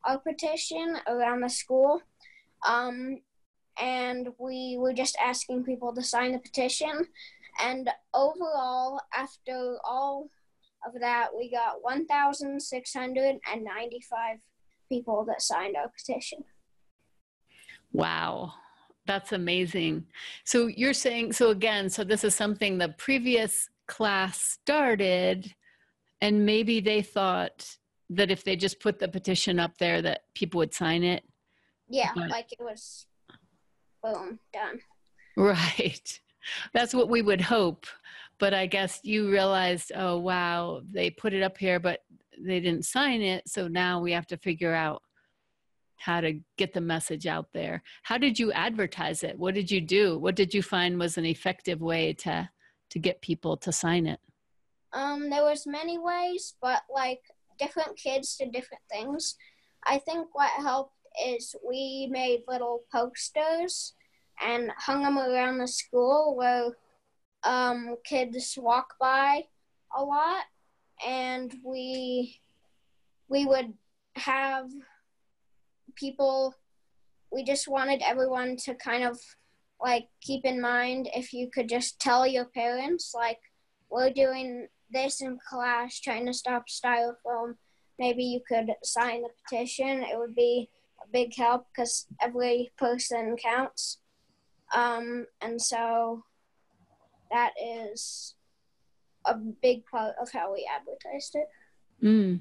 our 0.05 0.19
petition 0.19 0.99
around 1.07 1.41
the 1.41 1.49
school. 1.49 2.01
Um, 2.67 3.21
and 3.81 4.31
we 4.39 4.77
were 4.79 4.93
just 4.93 5.17
asking 5.23 5.63
people 5.65 5.95
to 5.95 6.03
sign 6.03 6.33
the 6.33 6.41
petition. 6.41 7.07
And 7.63 7.89
overall, 8.15 9.01
after 9.15 9.79
all 9.85 10.31
of 10.87 10.95
that, 11.01 11.29
we 11.37 11.51
got 11.51 11.83
1,695 11.83 14.39
people 14.89 15.25
that 15.27 15.43
signed 15.43 15.77
our 15.77 15.89
petition. 15.89 16.45
Wow. 17.93 18.55
That's 19.07 19.33
amazing. 19.33 20.07
So 20.45 20.67
you're 20.67 20.93
saying, 20.93 21.33
so 21.33 21.51
again, 21.51 21.89
so 21.89 22.05
this 22.05 22.25
is 22.25 22.35
something 22.35 22.77
the 22.77 22.91
previous 22.91 23.71
class 23.87 24.39
started, 24.39 25.55
and 26.21 26.45
maybe 26.45 26.81
they 26.81 27.03
thought 27.03 27.77
that 28.11 28.31
if 28.31 28.45
they 28.45 28.57
just 28.57 28.81
put 28.81 28.99
the 28.99 29.09
petition 29.09 29.59
up 29.59 29.77
there, 29.79 30.03
that 30.03 30.23
people 30.35 30.59
would 30.59 30.75
sign 30.75 31.03
it. 31.03 31.25
Yeah, 31.89 32.11
but, 32.15 32.31
like 32.31 32.53
it 32.53 32.63
was, 32.63 33.07
boom, 34.03 34.39
done. 34.53 34.81
Right. 35.37 36.21
That's 36.75 36.95
what 36.95 37.09
we 37.09 37.23
would 37.23 37.41
hope. 37.41 37.87
But 38.39 38.55
I 38.55 38.67
guess 38.67 39.01
you 39.03 39.31
realized, 39.31 39.93
oh, 39.95 40.19
wow, 40.19 40.83
they 40.91 41.11
put 41.11 41.35
it 41.35 41.43
up 41.43 41.59
here, 41.59 41.81
but 41.81 42.01
they 42.39 42.61
didn't 42.61 42.85
sign 42.85 43.21
it. 43.21 43.49
So 43.49 43.69
now 43.69 44.01
we 44.01 44.13
have 44.13 44.27
to 44.29 44.37
figure 44.37 44.75
out 44.75 45.03
how 45.97 46.21
to 46.21 46.41
get 46.57 46.73
the 46.73 46.81
message 46.81 47.27
out 47.27 47.49
there. 47.53 47.83
How 48.05 48.19
did 48.19 48.39
you 48.39 48.53
advertise 48.53 49.25
it? 49.25 49.39
What 49.39 49.55
did 49.55 49.71
you 49.71 49.81
do? 49.81 50.19
What 50.19 50.37
did 50.37 50.55
you 50.55 50.63
find 50.63 50.99
was 50.99 51.19
an 51.19 51.27
effective 51.27 51.81
way 51.81 52.13
to 52.15 52.49
to 52.91 52.99
get 52.99 53.21
people 53.21 53.57
to 53.59 53.71
sign 53.73 54.07
it? 54.07 54.21
Um, 54.93 55.31
there 55.31 55.45
was 55.45 55.67
many 55.67 55.99
ways, 55.99 56.55
but 56.63 56.83
like 56.93 57.21
different 57.59 57.97
kids 57.97 58.37
did 58.37 58.53
different 58.53 58.83
things. 58.91 59.37
I 59.85 59.99
think 59.99 60.29
what 60.33 60.51
helped 60.51 60.95
is 61.27 61.55
we 61.67 62.09
made 62.11 62.43
little 62.49 62.83
posters 62.93 63.95
and 64.45 64.71
hung 64.79 65.03
them 65.03 65.19
around 65.19 65.59
the 65.59 65.67
school 65.67 66.37
where 66.37 66.71
um, 67.43 67.97
kids 68.05 68.57
walk 68.61 68.95
by 69.01 69.43
a 69.97 70.03
lot, 70.03 70.45
and 71.07 71.55
we 71.65 72.41
we 73.29 73.47
would 73.47 73.73
have 74.17 74.71
people, 75.95 76.55
we 77.33 77.45
just 77.45 77.69
wanted 77.69 78.03
everyone 78.05 78.57
to 78.57 78.75
kind 78.75 79.05
of 79.05 79.19
like 79.81 80.09
keep 80.23 80.45
in 80.45 80.61
mind 80.61 81.09
if 81.15 81.33
you 81.33 81.51
could 81.53 81.69
just 81.69 82.01
tell 82.01 82.27
your 82.27 82.47
parents, 82.47 83.13
like, 83.15 83.39
we're 83.91 84.11
doing 84.11 84.69
this 84.91 85.21
in 85.21 85.39
class, 85.49 86.01
trying 86.01 86.27
to 86.27 86.33
stop 86.33 86.65
styrofoam. 86.69 87.55
Maybe 87.99 88.23
you 88.23 88.41
could 88.47 88.71
sign 88.83 89.23
the 89.23 89.29
petition. 89.45 90.03
It 90.03 90.19
would 90.19 90.35
be 90.35 90.69
a 91.03 91.09
big 91.13 91.35
help 91.35 91.67
because 91.75 92.07
every 92.21 92.71
person 92.79 93.37
counts. 93.37 93.99
Um, 94.75 95.27
and 95.41 95.61
so 95.61 96.25
that 97.31 97.53
is 97.63 98.35
a 99.27 99.35
big 99.35 99.85
part 99.87 100.15
of 100.21 100.31
how 100.31 100.53
we 100.53 100.69
advertised 100.73 101.35
it. 101.35 101.49
Mm. 102.03 102.41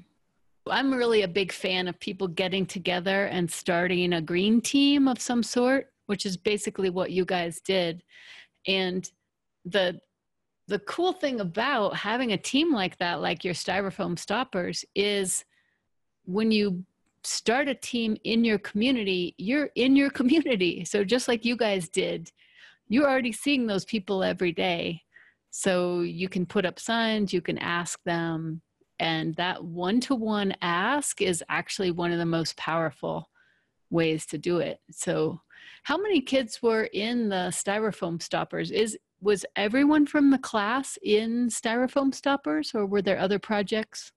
I'm 0.70 0.92
really 0.92 1.22
a 1.22 1.28
big 1.28 1.50
fan 1.50 1.88
of 1.88 1.98
people 1.98 2.28
getting 2.28 2.66
together 2.66 3.24
and 3.26 3.50
starting 3.50 4.12
a 4.12 4.20
green 4.20 4.60
team 4.60 5.08
of 5.08 5.20
some 5.20 5.42
sort, 5.42 5.86
which 6.06 6.26
is 6.26 6.36
basically 6.36 6.90
what 6.90 7.10
you 7.10 7.24
guys 7.24 7.60
did. 7.60 8.02
And 8.66 9.10
the 9.64 10.00
the 10.68 10.78
cool 10.80 11.14
thing 11.14 11.40
about 11.40 11.96
having 11.96 12.32
a 12.32 12.38
team 12.38 12.72
like 12.72 12.98
that, 12.98 13.20
like 13.20 13.42
your 13.42 13.54
styrofoam 13.54 14.18
stoppers, 14.18 14.84
is 14.94 15.44
when 16.26 16.52
you 16.52 16.84
start 17.24 17.68
a 17.68 17.74
team 17.74 18.16
in 18.24 18.44
your 18.44 18.58
community, 18.58 19.34
you're 19.38 19.70
in 19.74 19.96
your 19.96 20.10
community. 20.18 20.84
So 20.84 21.04
just 21.04 21.26
like 21.26 21.44
you 21.44 21.56
guys 21.56 21.88
did, 21.88 22.30
you're 22.88 23.08
already 23.08 23.32
seeing 23.32 23.66
those 23.66 23.86
people 23.86 24.22
every 24.22 24.52
day. 24.52 25.02
So 25.50 26.00
you 26.00 26.28
can 26.28 26.44
put 26.44 26.66
up 26.66 26.78
signs, 26.78 27.32
you 27.32 27.40
can 27.40 27.58
ask 27.58 27.98
them, 28.04 28.60
and 29.00 29.34
that 29.36 29.64
one 29.64 30.00
to 30.00 30.14
one 30.14 30.54
ask 30.60 31.22
is 31.22 31.42
actually 31.48 31.92
one 31.92 32.12
of 32.12 32.18
the 32.18 32.26
most 32.26 32.56
powerful 32.58 33.30
ways 33.90 34.26
to 34.26 34.38
do 34.38 34.58
it. 34.58 34.80
So, 34.90 35.40
how 35.84 35.96
many 35.96 36.20
kids 36.20 36.62
were 36.62 36.84
in 36.92 37.28
the 37.28 37.50
styrofoam 37.50 38.20
stoppers? 38.20 38.70
Is 38.70 38.98
was 39.20 39.44
everyone 39.56 40.06
from 40.06 40.30
the 40.30 40.38
class 40.38 40.98
in 41.02 41.48
styrofoam 41.48 42.14
stoppers 42.14 42.72
or 42.74 42.86
were 42.86 43.02
there 43.02 43.18
other 43.18 43.38
projects? 43.38 44.12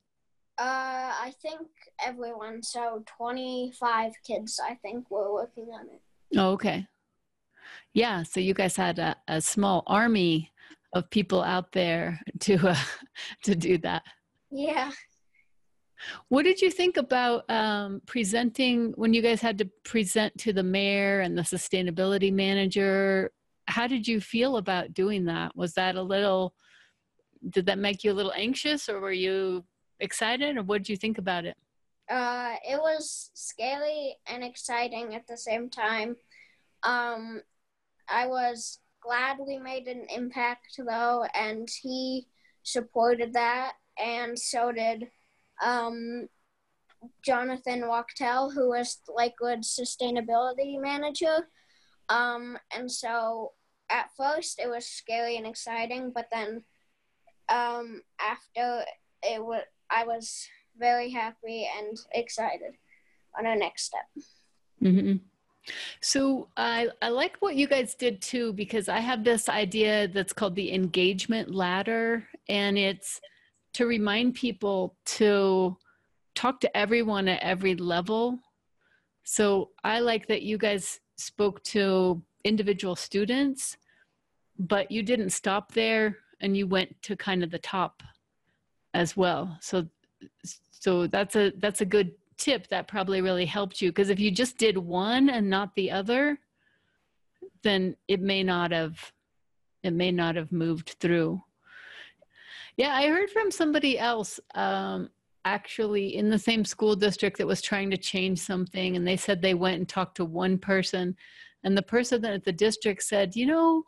Uh, 0.59 1.13
I 1.23 1.33
think 1.41 1.67
everyone. 2.03 2.61
So 2.61 3.03
25 3.17 4.11
kids, 4.25 4.59
I 4.63 4.75
think, 4.75 5.09
were 5.09 5.33
working 5.33 5.69
on 5.73 5.87
it. 5.87 6.01
Oh, 6.37 6.51
okay. 6.51 6.87
Yeah, 7.93 8.23
so 8.23 8.39
you 8.39 8.53
guys 8.53 8.75
had 8.75 8.99
a, 8.99 9.15
a 9.27 9.41
small 9.41 9.83
army 9.87 10.51
of 10.93 11.09
people 11.09 11.41
out 11.41 11.71
there 11.71 12.19
to 12.41 12.69
uh, 12.69 12.75
to 13.43 13.55
do 13.55 13.77
that. 13.79 14.03
Yeah. 14.51 14.91
What 16.29 16.43
did 16.43 16.61
you 16.61 16.71
think 16.71 16.97
about 16.97 17.49
um, 17.49 18.01
presenting 18.07 18.91
when 18.95 19.13
you 19.13 19.21
guys 19.21 19.39
had 19.39 19.57
to 19.59 19.65
present 19.83 20.35
to 20.39 20.51
the 20.53 20.63
mayor 20.63 21.21
and 21.21 21.37
the 21.37 21.43
sustainability 21.43 22.33
manager? 22.33 23.31
How 23.67 23.87
did 23.87 24.07
you 24.07 24.19
feel 24.19 24.57
about 24.57 24.93
doing 24.93 25.25
that? 25.25 25.55
Was 25.55 25.73
that 25.73 25.95
a 25.95 26.01
little, 26.01 26.53
did 27.49 27.65
that 27.67 27.77
make 27.77 28.03
you 28.03 28.11
a 28.11 28.13
little 28.13 28.33
anxious 28.35 28.89
or 28.89 28.99
were 28.99 29.11
you 29.11 29.63
excited 29.99 30.57
or 30.57 30.63
what 30.63 30.79
did 30.79 30.89
you 30.89 30.97
think 30.97 31.17
about 31.17 31.45
it? 31.45 31.57
Uh, 32.09 32.55
it 32.67 32.77
was 32.77 33.31
scary 33.33 34.17
and 34.27 34.43
exciting 34.43 35.15
at 35.15 35.27
the 35.27 35.37
same 35.37 35.69
time. 35.69 36.15
Um, 36.83 37.41
I 38.09 38.27
was 38.27 38.79
glad 39.01 39.37
we 39.39 39.57
made 39.57 39.87
an 39.87 40.05
impact 40.13 40.77
though, 40.77 41.25
and 41.33 41.69
he 41.81 42.27
supported 42.63 43.33
that 43.33 43.73
and 43.97 44.37
so 44.37 44.71
did 44.71 45.09
um, 45.63 46.27
Jonathan 47.23 47.87
Wachtel, 47.87 48.51
who 48.51 48.69
was 48.69 48.99
Lakewood's 49.07 49.77
sustainability 49.77 50.79
manager. 50.79 51.47
Um, 52.11 52.57
and 52.75 52.91
so 52.91 53.53
at 53.89 54.09
first 54.17 54.59
it 54.59 54.69
was 54.69 54.85
scary 54.85 55.37
and 55.37 55.47
exciting, 55.47 56.11
but 56.13 56.27
then 56.31 56.63
um, 57.49 58.01
after 58.19 58.83
it 59.23 59.43
was, 59.43 59.63
I 59.89 60.03
was 60.05 60.47
very 60.77 61.09
happy 61.09 61.69
and 61.77 61.97
excited 62.13 62.73
on 63.37 63.45
our 63.45 63.55
next 63.55 63.83
step. 63.83 64.07
Mm-hmm. 64.83 65.17
So 66.01 66.49
I 66.57 66.89
I 67.01 67.09
like 67.09 67.37
what 67.39 67.55
you 67.55 67.67
guys 67.67 67.93
did 67.93 68.21
too 68.21 68.51
because 68.53 68.89
I 68.89 68.99
have 68.99 69.23
this 69.23 69.47
idea 69.47 70.07
that's 70.07 70.33
called 70.33 70.55
the 70.55 70.73
engagement 70.73 71.53
ladder, 71.53 72.27
and 72.49 72.77
it's 72.79 73.21
to 73.73 73.85
remind 73.85 74.33
people 74.33 74.95
to 75.05 75.77
talk 76.33 76.61
to 76.61 76.77
everyone 76.77 77.27
at 77.27 77.43
every 77.43 77.75
level. 77.75 78.39
So 79.23 79.69
I 79.83 79.99
like 79.99 80.27
that 80.27 80.41
you 80.41 80.57
guys 80.57 80.99
spoke 81.21 81.63
to 81.63 82.21
individual 82.43 82.95
students, 82.95 83.77
but 84.57 84.91
you 84.91 85.03
didn't 85.03 85.29
stop 85.31 85.73
there 85.73 86.17
and 86.39 86.57
you 86.57 86.67
went 86.67 87.01
to 87.03 87.15
kind 87.15 87.43
of 87.43 87.51
the 87.51 87.59
top 87.59 88.03
as 88.93 89.15
well. 89.15 89.57
So 89.61 89.87
so 90.71 91.07
that's 91.07 91.35
a 91.35 91.51
that's 91.57 91.81
a 91.81 91.85
good 91.85 92.11
tip 92.37 92.67
that 92.67 92.87
probably 92.87 93.21
really 93.21 93.45
helped 93.45 93.81
you 93.81 93.91
because 93.91 94.09
if 94.09 94.19
you 94.19 94.31
just 94.31 94.57
did 94.57 94.77
one 94.77 95.29
and 95.29 95.49
not 95.49 95.75
the 95.75 95.91
other, 95.91 96.39
then 97.61 97.95
it 98.07 98.19
may 98.19 98.43
not 98.43 98.71
have 98.71 99.11
it 99.83 99.93
may 99.93 100.11
not 100.11 100.35
have 100.35 100.51
moved 100.51 100.95
through. 100.99 101.41
Yeah, 102.77 102.93
I 102.93 103.07
heard 103.07 103.29
from 103.29 103.51
somebody 103.51 103.99
else 103.99 104.39
um, 104.55 105.09
actually 105.45 106.15
in 106.15 106.29
the 106.29 106.39
same 106.39 106.65
school 106.65 106.95
district 106.95 107.37
that 107.37 107.47
was 107.47 107.61
trying 107.61 107.89
to 107.91 107.97
change 107.97 108.39
something, 108.39 108.95
and 108.95 109.07
they 109.07 109.17
said 109.17 109.41
they 109.41 109.53
went 109.53 109.77
and 109.77 109.87
talked 109.87 110.17
to 110.17 110.25
one 110.25 110.57
person, 110.57 111.15
and 111.63 111.77
the 111.77 111.81
person 111.81 112.23
at 112.25 112.43
the 112.43 112.51
district 112.51 113.03
said, 113.03 113.35
you 113.35 113.45
know, 113.45 113.83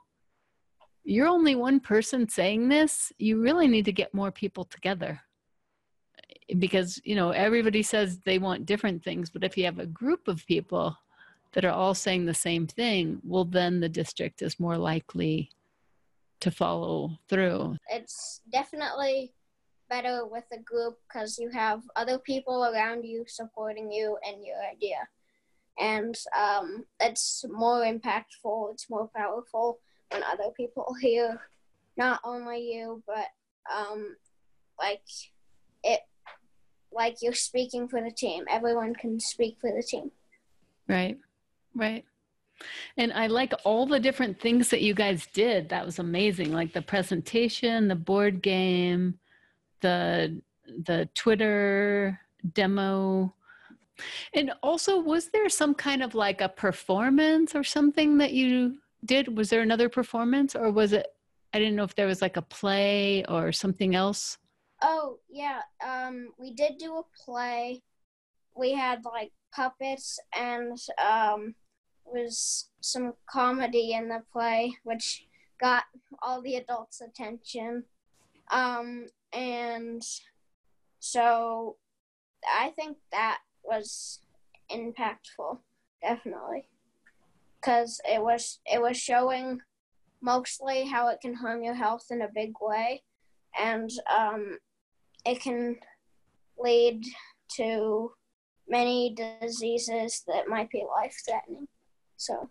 you're 1.04 1.28
only 1.28 1.56
one 1.56 1.80
person 1.80 2.30
saying 2.30 2.70
this. 2.70 3.12
You 3.18 3.42
really 3.42 3.68
need 3.68 3.86
to 3.86 3.92
get 3.92 4.14
more 4.14 4.32
people 4.32 4.64
together. 4.64 5.20
Because 6.60 7.00
you 7.04 7.16
know 7.16 7.32
everybody 7.32 7.82
says 7.82 8.20
they 8.20 8.38
want 8.38 8.66
different 8.66 9.02
things 9.02 9.30
but 9.30 9.46
if 9.46 9.58
you 9.58 9.64
have 9.64 9.80
a 9.80 9.86
group 9.86 10.28
of 10.28 10.46
people 10.46 10.96
that 11.54 11.64
are 11.64 11.72
all 11.72 11.96
saying 11.96 12.26
the 12.26 12.34
same 12.34 12.68
thing 12.68 13.22
well 13.24 13.46
then 13.46 13.80
the 13.80 13.88
district 13.88 14.42
is 14.42 14.60
more 14.60 14.78
likely 14.78 15.50
to 16.44 16.52
follow 16.52 17.18
through. 17.30 17.78
It's 17.90 18.42
definitely 18.52 19.34
better 19.94 20.26
with 20.26 20.46
a 20.52 20.60
group 20.60 20.98
because 21.08 21.38
you 21.38 21.50
have 21.50 21.82
other 21.96 22.18
people 22.18 22.66
around 22.66 23.04
you 23.04 23.24
supporting 23.28 23.92
you 23.92 24.18
and 24.28 24.46
your 24.46 24.58
idea 24.72 25.02
and 25.80 26.16
um, 26.38 26.86
it's 27.00 27.46
more 27.50 27.82
impactful 27.84 28.74
it's 28.74 28.90
more 28.90 29.10
powerful 29.16 29.80
when 30.12 30.24
other 30.24 30.50
people 30.56 30.86
hear 31.02 31.40
not 31.98 32.20
only 32.24 32.60
you 32.74 33.04
but 33.06 33.28
um, 33.74 34.16
like 34.80 35.02
it 35.84 36.02
like 36.94 37.18
you're 37.22 37.34
speaking 37.34 37.88
for 37.88 38.02
the 38.02 38.12
team. 38.12 38.46
Everyone 38.50 38.94
can 38.94 39.20
speak 39.20 39.58
for 39.60 39.72
the 39.72 39.84
team. 39.84 40.12
Right, 40.88 41.18
right. 41.76 42.06
And 42.98 43.12
I 43.14 43.28
like 43.28 43.54
all 43.64 43.86
the 43.86 44.00
different 44.00 44.40
things 44.40 44.70
that 44.70 44.82
you 44.82 44.94
guys 44.94 45.28
did. 45.34 45.70
That 45.70 45.86
was 45.86 46.00
amazing. 46.00 46.54
Like 46.54 46.74
the 46.74 46.82
presentation, 46.82 47.88
the 47.88 47.96
board 47.96 48.42
game, 48.42 49.20
the 49.84 50.42
the 50.86 51.08
Twitter 51.14 52.20
demo. 52.54 53.34
And 54.34 54.52
also, 54.64 55.00
was 55.00 55.30
there 55.30 55.50
some 55.50 55.76
kind 55.76 56.02
of 56.02 56.16
like 56.16 56.42
a 56.42 56.50
performance 56.50 57.54
or 57.54 57.64
something 57.64 58.18
that 58.18 58.34
you 58.34 58.80
did? 59.06 59.38
Was 59.38 59.52
there 59.52 59.62
another 59.62 59.90
performance 59.90 60.56
or 60.56 60.72
was 60.72 60.94
it 60.94 61.08
I 61.54 61.60
didn't 61.60 61.76
know 61.76 61.84
if 61.84 61.96
there 61.96 62.08
was 62.08 62.22
like 62.22 62.38
a 62.38 62.42
play 62.42 63.24
or 63.26 63.52
something 63.52 63.94
else? 63.94 64.40
Oh 64.82 65.20
yeah, 65.30 65.62
um, 65.86 66.30
we 66.40 66.54
did 66.54 66.80
do 66.80 66.98
a 66.98 67.04
play. 67.24 67.84
We 68.56 68.74
had 68.74 69.06
like 69.06 69.32
puppets 69.56 70.20
and 70.36 70.78
um, 71.04 71.54
was 72.06 72.70
some 72.82 73.14
comedy 73.30 73.94
in 73.94 74.10
the 74.10 74.24
play, 74.32 74.74
which 74.84 75.28
got 75.62 75.84
all 76.22 76.42
the 76.42 76.56
adults' 76.56 77.02
attention. 77.02 77.84
Um, 78.52 79.08
and 79.34 80.02
so 81.00 81.78
I 82.48 82.70
think 82.70 82.98
that 83.12 83.40
was 83.64 84.20
impactful, 84.72 85.60
definitely, 86.02 86.68
because 87.60 88.00
it 88.06 88.22
was 88.22 88.60
it 88.66 88.82
was 88.82 88.98
showing 88.98 89.60
mostly 90.22 90.86
how 90.86 91.10
it 91.10 91.20
can 91.22 91.34
harm 91.34 91.64
your 91.64 91.74
health 91.74 92.06
in 92.12 92.22
a 92.22 92.30
big 92.34 92.54
way, 92.62 93.04
and 93.60 93.90
um, 94.14 94.58
it 95.26 95.42
can 95.42 95.78
lead 96.58 97.04
to 97.56 98.12
many 98.68 99.16
diseases 99.42 100.24
that 100.28 100.48
might 100.48 100.70
be 100.70 100.86
life 100.96 101.16
threatening. 101.28 101.68
So. 102.18 102.50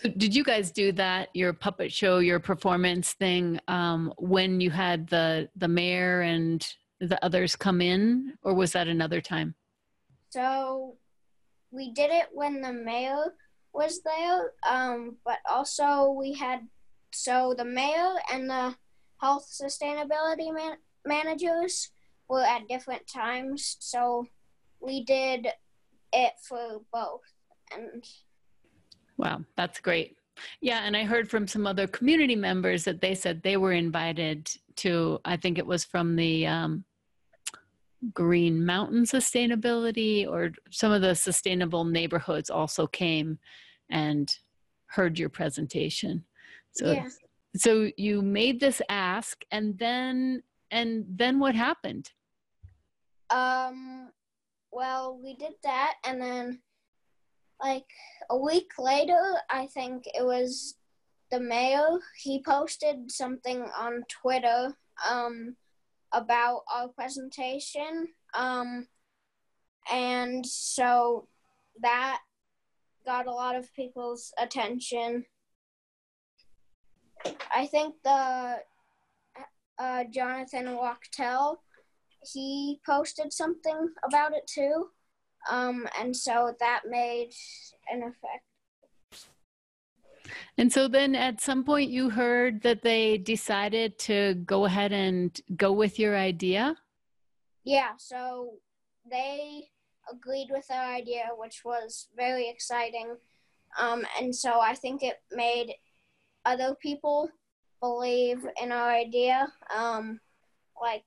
So 0.00 0.08
did 0.08 0.34
you 0.34 0.44
guys 0.44 0.70
do 0.70 0.92
that 0.92 1.28
your 1.34 1.52
puppet 1.52 1.92
show 1.92 2.18
your 2.18 2.40
performance 2.40 3.12
thing 3.12 3.60
um, 3.68 4.12
when 4.18 4.60
you 4.60 4.70
had 4.70 5.08
the 5.08 5.48
the 5.56 5.68
mayor 5.68 6.22
and 6.22 6.66
the 7.00 7.22
others 7.24 7.56
come 7.56 7.80
in 7.80 8.34
or 8.42 8.54
was 8.54 8.72
that 8.72 8.88
another 8.88 9.20
time 9.20 9.54
so 10.30 10.96
we 11.70 11.92
did 11.92 12.10
it 12.10 12.28
when 12.32 12.62
the 12.62 12.72
mayor 12.72 13.34
was 13.74 14.00
there 14.02 14.52
um, 14.66 15.16
but 15.24 15.38
also 15.50 16.10
we 16.10 16.32
had 16.32 16.60
so 17.12 17.54
the 17.56 17.64
mayor 17.64 18.14
and 18.32 18.48
the 18.48 18.74
health 19.20 19.46
sustainability 19.50 20.52
man- 20.52 20.78
managers 21.04 21.90
were 22.28 22.42
at 22.42 22.68
different 22.68 23.06
times, 23.06 23.76
so 23.80 24.26
we 24.80 25.04
did 25.04 25.48
it 26.12 26.32
for 26.42 26.82
both. 26.92 27.22
And 27.72 28.04
wow, 29.16 29.40
that's 29.56 29.80
great. 29.80 30.16
Yeah, 30.60 30.80
and 30.84 30.96
I 30.96 31.04
heard 31.04 31.30
from 31.30 31.46
some 31.46 31.66
other 31.66 31.86
community 31.86 32.36
members 32.36 32.84
that 32.84 33.00
they 33.00 33.14
said 33.14 33.42
they 33.42 33.56
were 33.56 33.72
invited 33.72 34.50
to. 34.76 35.18
I 35.24 35.36
think 35.36 35.58
it 35.58 35.66
was 35.66 35.84
from 35.84 36.16
the 36.16 36.46
um, 36.46 36.84
Green 38.12 38.64
Mountain 38.64 39.04
Sustainability, 39.04 40.26
or 40.28 40.52
some 40.70 40.92
of 40.92 41.02
the 41.02 41.14
sustainable 41.14 41.84
neighborhoods 41.84 42.50
also 42.50 42.86
came 42.86 43.38
and 43.90 44.34
heard 44.86 45.18
your 45.18 45.28
presentation. 45.28 46.24
So, 46.72 46.92
yeah. 46.92 47.08
so 47.56 47.90
you 47.96 48.20
made 48.20 48.60
this 48.60 48.82
ask, 48.88 49.42
and 49.50 49.78
then 49.78 50.42
and 50.70 51.04
then 51.08 51.38
what 51.38 51.54
happened? 51.54 52.10
Um, 53.30 54.10
well, 54.70 55.18
we 55.22 55.34
did 55.34 55.54
that, 55.62 55.94
and 56.04 56.20
then 56.20 56.60
like 57.60 57.86
a 58.30 58.36
week 58.36 58.70
later, 58.78 59.20
I 59.50 59.66
think 59.66 60.04
it 60.06 60.24
was 60.24 60.76
the 61.30 61.40
mayor. 61.40 61.98
He 62.22 62.42
posted 62.42 63.10
something 63.10 63.62
on 63.76 64.04
Twitter 64.08 64.76
um, 65.08 65.56
about 66.12 66.62
our 66.72 66.88
presentation, 66.88 68.08
um, 68.34 68.86
and 69.90 70.44
so 70.44 71.28
that 71.82 72.20
got 73.04 73.26
a 73.26 73.32
lot 73.32 73.54
of 73.54 73.72
people's 73.74 74.32
attention. 74.38 75.24
I 77.54 77.66
think 77.66 77.94
the 78.04 78.56
uh, 79.78 80.04
Jonathan 80.12 80.76
Wachtel, 80.76 81.62
he 82.32 82.80
posted 82.84 83.32
something 83.32 83.88
about 84.04 84.32
it 84.32 84.46
too. 84.46 84.88
Um, 85.50 85.88
and 85.98 86.16
so 86.16 86.54
that 86.60 86.82
made 86.88 87.30
an 87.90 88.02
effect. 88.02 88.44
And 90.58 90.72
so 90.72 90.88
then 90.88 91.14
at 91.14 91.40
some 91.40 91.64
point 91.64 91.90
you 91.90 92.10
heard 92.10 92.62
that 92.62 92.82
they 92.82 93.18
decided 93.18 93.98
to 94.00 94.34
go 94.46 94.64
ahead 94.64 94.92
and 94.92 95.38
go 95.56 95.72
with 95.72 95.98
your 95.98 96.16
idea? 96.16 96.76
Yeah, 97.64 97.90
so 97.98 98.54
they 99.10 99.68
agreed 100.10 100.48
with 100.50 100.66
our 100.70 100.94
idea, 100.94 101.28
which 101.36 101.62
was 101.64 102.08
very 102.16 102.48
exciting. 102.48 103.16
Um, 103.78 104.06
and 104.20 104.34
so 104.34 104.60
I 104.60 104.74
think 104.74 105.02
it 105.02 105.16
made 105.30 105.74
other 106.44 106.74
people 106.80 107.28
believe 107.80 108.46
in 108.62 108.72
our 108.72 108.90
idea. 108.90 109.48
Um, 109.76 110.20
like 110.80 111.04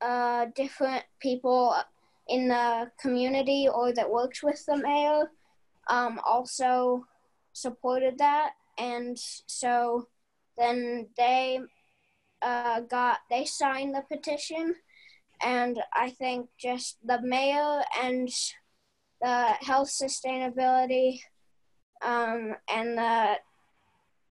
uh, 0.00 0.46
different 0.54 1.04
people 1.20 1.74
in 2.28 2.48
the 2.48 2.90
community 3.00 3.68
or 3.72 3.92
that 3.92 4.10
worked 4.10 4.40
with 4.42 4.64
the 4.66 4.76
mayor 4.76 5.30
um, 5.88 6.20
also 6.24 7.04
supported 7.52 8.18
that, 8.18 8.52
and 8.78 9.18
so 9.46 10.08
then 10.56 11.08
they 11.16 11.58
uh, 12.40 12.80
got 12.80 13.18
they 13.30 13.44
signed 13.44 13.94
the 13.94 14.02
petition, 14.02 14.74
and 15.42 15.80
I 15.92 16.10
think 16.10 16.48
just 16.58 16.98
the 17.04 17.20
mayor 17.22 17.82
and 18.02 18.28
the 19.20 19.54
health 19.60 19.90
sustainability 19.90 21.20
um, 22.02 22.54
and 22.68 22.98
the 22.98 23.36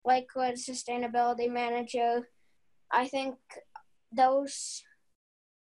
Lakewood 0.04 0.54
Sustainability 0.54 1.50
Manager. 1.50 2.28
I 2.90 3.08
think 3.08 3.36
those 4.12 4.82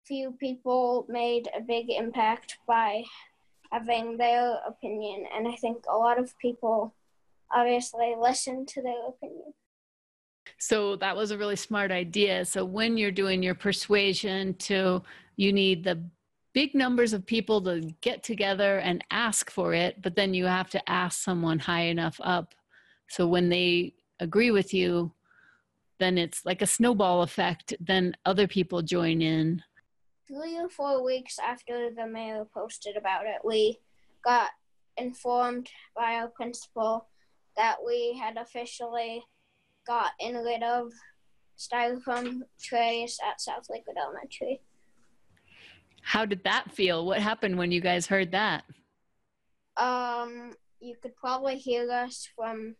few 0.07 0.31
people 0.39 1.05
made 1.09 1.49
a 1.57 1.61
big 1.61 1.89
impact 1.89 2.57
by 2.67 3.03
having 3.71 4.17
their 4.17 4.59
opinion, 4.67 5.25
and 5.35 5.47
I 5.47 5.55
think 5.55 5.83
a 5.89 5.97
lot 5.97 6.19
of 6.19 6.37
people 6.37 6.93
obviously 7.53 8.15
listen 8.19 8.65
to 8.67 8.81
their 8.81 9.07
opinion. 9.07 9.53
So 10.57 10.95
that 10.97 11.15
was 11.15 11.31
a 11.31 11.37
really 11.37 11.55
smart 11.55 11.91
idea. 11.91 12.45
So 12.45 12.63
when 12.63 12.97
you're 12.97 13.11
doing 13.11 13.41
your 13.41 13.55
persuasion 13.55 14.53
to 14.55 15.01
you 15.35 15.51
need 15.51 15.83
the 15.83 16.01
big 16.53 16.73
numbers 16.73 17.11
of 17.11 17.25
people 17.25 17.61
to 17.61 17.81
get 18.01 18.23
together 18.23 18.79
and 18.79 19.03
ask 19.11 19.51
for 19.51 19.73
it, 19.73 20.01
but 20.01 20.15
then 20.15 20.33
you 20.33 20.45
have 20.45 20.69
to 20.69 20.89
ask 20.89 21.21
someone 21.21 21.59
high 21.59 21.83
enough 21.83 22.19
up. 22.23 22.55
So 23.09 23.27
when 23.27 23.49
they 23.49 23.95
agree 24.19 24.51
with 24.51 24.73
you, 24.73 25.11
then 25.99 26.17
it's 26.17 26.45
like 26.45 26.61
a 26.61 26.67
snowball 26.67 27.23
effect. 27.23 27.73
Then 27.79 28.15
other 28.25 28.47
people 28.47 28.81
join 28.81 29.21
in. 29.21 29.61
Three 30.27 30.57
or 30.57 30.69
four 30.69 31.03
weeks 31.03 31.37
after 31.37 31.91
the 31.91 32.07
mayor 32.07 32.45
posted 32.51 32.97
about 32.97 33.25
it, 33.25 33.41
we 33.43 33.79
got 34.23 34.49
informed 34.97 35.69
by 35.95 36.15
our 36.15 36.29
principal 36.29 37.07
that 37.57 37.77
we 37.85 38.17
had 38.19 38.37
officially 38.37 39.23
gotten 39.85 40.35
rid 40.37 40.63
of 40.63 40.91
styrofoam 41.57 42.41
trays 42.61 43.19
at 43.27 43.39
South 43.39 43.67
Lakewood 43.69 43.97
Elementary. 43.97 44.61
How 46.01 46.25
did 46.25 46.43
that 46.43 46.71
feel? 46.71 47.05
What 47.05 47.19
happened 47.19 47.57
when 47.57 47.71
you 47.71 47.81
guys 47.81 48.07
heard 48.07 48.31
that? 48.31 48.63
Um, 49.77 50.53
you 50.79 50.95
could 51.01 51.15
probably 51.15 51.57
hear 51.57 51.89
us 51.91 52.27
from 52.35 52.75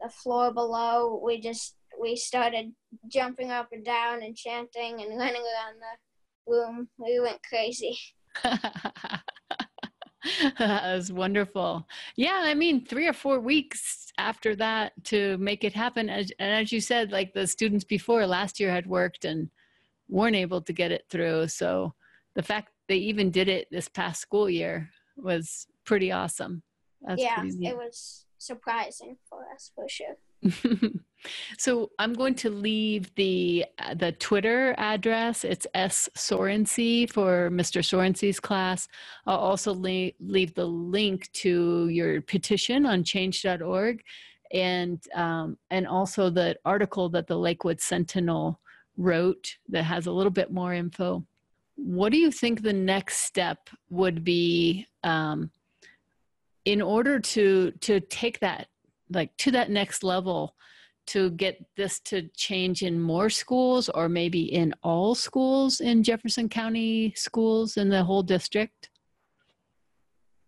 the 0.00 0.08
floor 0.08 0.52
below. 0.52 1.20
We 1.24 1.40
just 1.40 1.74
we 2.00 2.16
started 2.16 2.72
jumping 3.08 3.50
up 3.50 3.68
and 3.72 3.84
down 3.84 4.22
and 4.22 4.36
chanting 4.36 5.00
and 5.02 5.10
running 5.18 5.42
around 5.42 5.76
the 5.80 5.96
We 6.46 7.20
went 7.20 7.40
crazy. 7.48 7.98
that 8.42 9.22
was 10.58 11.12
wonderful. 11.12 11.86
Yeah, 12.16 12.40
I 12.42 12.54
mean, 12.54 12.84
three 12.84 13.06
or 13.06 13.12
four 13.12 13.40
weeks 13.40 14.12
after 14.18 14.54
that 14.56 14.92
to 15.04 15.36
make 15.38 15.64
it 15.64 15.72
happen. 15.72 16.08
As, 16.08 16.30
and 16.38 16.52
as 16.52 16.72
you 16.72 16.80
said, 16.80 17.12
like 17.12 17.32
the 17.32 17.46
students 17.46 17.84
before 17.84 18.26
last 18.26 18.60
year 18.60 18.70
had 18.70 18.86
worked 18.86 19.24
and 19.24 19.50
weren't 20.08 20.36
able 20.36 20.60
to 20.62 20.72
get 20.72 20.92
it 20.92 21.04
through. 21.10 21.48
So 21.48 21.94
the 22.34 22.42
fact 22.42 22.70
they 22.88 22.96
even 22.96 23.30
did 23.30 23.48
it 23.48 23.68
this 23.70 23.88
past 23.88 24.20
school 24.20 24.48
year 24.48 24.90
was 25.16 25.66
pretty 25.84 26.12
awesome. 26.12 26.62
That's 27.02 27.22
yeah, 27.22 27.42
it 27.42 27.76
was 27.76 28.26
surprising 28.38 29.16
for 29.28 29.40
us 29.54 29.72
for 29.74 29.86
sure. 29.88 30.16
so 31.58 31.90
I'm 31.98 32.12
going 32.12 32.34
to 32.36 32.50
leave 32.50 33.14
the 33.14 33.64
uh, 33.78 33.94
the 33.94 34.12
Twitter 34.12 34.74
address. 34.78 35.44
It's 35.44 35.66
S 35.74 36.08
Sorency 36.16 37.10
for 37.10 37.50
Mr. 37.50 37.84
Sorency's 37.84 38.40
class. 38.40 38.88
I'll 39.26 39.38
also 39.38 39.74
le- 39.74 40.12
leave 40.20 40.54
the 40.54 40.66
link 40.66 41.30
to 41.32 41.88
your 41.88 42.20
petition 42.20 42.86
on 42.86 43.04
Change.org, 43.04 44.02
and 44.52 45.02
um, 45.14 45.58
and 45.70 45.86
also 45.86 46.30
the 46.30 46.56
article 46.64 47.08
that 47.10 47.26
the 47.26 47.38
Lakewood 47.38 47.80
Sentinel 47.80 48.60
wrote 48.96 49.56
that 49.68 49.84
has 49.84 50.06
a 50.06 50.12
little 50.12 50.30
bit 50.30 50.52
more 50.52 50.74
info. 50.74 51.24
What 51.76 52.12
do 52.12 52.18
you 52.18 52.30
think 52.30 52.62
the 52.62 52.72
next 52.72 53.18
step 53.18 53.68
would 53.90 54.24
be 54.24 54.86
um, 55.02 55.50
in 56.64 56.80
order 56.82 57.18
to 57.20 57.72
to 57.80 58.00
take 58.00 58.40
that 58.40 58.68
like 59.10 59.36
to 59.38 59.50
that 59.52 59.70
next 59.70 60.02
level 60.02 60.54
to 61.06 61.30
get 61.30 61.64
this 61.76 62.00
to 62.00 62.28
change 62.36 62.82
in 62.82 63.00
more 63.00 63.30
schools 63.30 63.88
or 63.88 64.08
maybe 64.08 64.52
in 64.52 64.74
all 64.82 65.14
schools 65.14 65.80
in 65.80 66.02
Jefferson 66.02 66.48
County 66.48 67.12
schools 67.16 67.76
in 67.76 67.88
the 67.88 68.02
whole 68.02 68.22
district? 68.22 68.90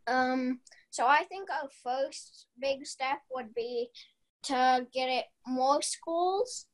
Um, 0.06 0.60
so 0.90 1.06
I 1.06 1.24
think 1.24 1.48
our 1.50 1.68
first 1.82 2.46
big 2.60 2.86
step 2.86 3.18
would 3.30 3.54
be 3.54 3.88
to 4.44 4.86
get 4.92 5.08
it 5.08 5.26
more 5.46 5.82
schools, 5.82 6.66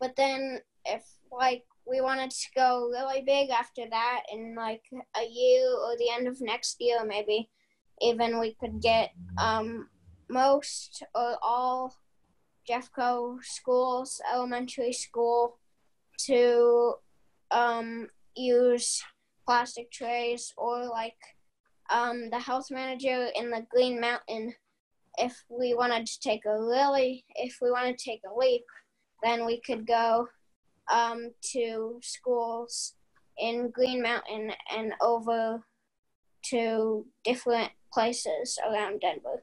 but 0.00 0.16
then 0.16 0.60
if 0.84 1.02
like 1.30 1.64
we 1.86 2.00
wanted 2.00 2.30
to 2.30 2.46
go 2.54 2.88
really 2.90 3.22
big 3.22 3.50
after 3.50 3.84
that 3.90 4.22
in 4.32 4.54
like 4.54 4.82
a 5.16 5.24
year 5.24 5.66
or 5.66 5.96
the 5.96 6.10
end 6.10 6.28
of 6.28 6.40
next 6.40 6.76
year 6.80 7.04
maybe 7.04 7.48
even 8.00 8.38
we 8.38 8.54
could 8.60 8.80
get 8.80 9.10
um 9.38 9.88
most 10.28 11.02
or 11.14 11.36
all 11.42 11.94
Jeffco 12.68 13.38
schools, 13.42 14.20
elementary 14.32 14.92
school, 14.92 15.58
to 16.26 16.94
um, 17.50 18.08
use 18.36 19.02
plastic 19.46 19.90
trays 19.90 20.52
or 20.56 20.86
like 20.86 21.16
um, 21.90 22.28
the 22.30 22.38
health 22.38 22.70
manager 22.70 23.28
in 23.34 23.50
the 23.50 23.66
Green 23.70 24.00
Mountain. 24.00 24.54
If 25.16 25.44
we 25.48 25.74
wanted 25.74 26.06
to 26.06 26.20
take 26.20 26.44
a 26.44 26.58
lily, 26.58 27.24
if 27.34 27.58
we 27.62 27.70
wanted 27.70 27.98
to 27.98 28.04
take 28.04 28.22
a 28.24 28.38
leap, 28.38 28.64
then 29.22 29.46
we 29.46 29.60
could 29.60 29.86
go 29.86 30.28
um, 30.92 31.30
to 31.52 31.98
schools 32.02 32.94
in 33.38 33.70
Green 33.70 34.02
Mountain 34.02 34.52
and 34.76 34.92
over 35.00 35.62
to 36.50 37.06
different 37.24 37.70
places 37.92 38.58
around 38.68 39.00
Denver. 39.00 39.42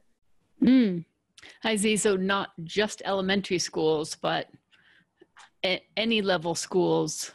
Mm. 0.61 1.05
I 1.63 1.75
see. 1.75 1.97
So 1.97 2.15
not 2.15 2.49
just 2.63 3.01
elementary 3.05 3.59
schools, 3.59 4.15
but 4.15 4.49
any 5.97 6.21
level 6.21 6.55
schools 6.55 7.31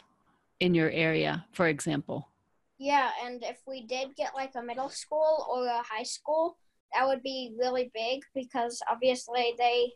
in 0.59 0.73
your 0.73 0.89
area, 0.91 1.45
for 1.51 1.67
example. 1.67 2.29
Yeah, 2.77 3.11
and 3.23 3.43
if 3.43 3.59
we 3.67 3.85
did 3.85 4.15
get 4.15 4.33
like 4.33 4.53
a 4.55 4.63
middle 4.63 4.89
school 4.89 5.45
or 5.51 5.67
a 5.67 5.83
high 5.83 6.03
school, 6.03 6.57
that 6.93 7.07
would 7.07 7.21
be 7.23 7.53
really 7.59 7.91
big 7.93 8.21
because 8.33 8.81
obviously 8.89 9.53
they 9.57 9.91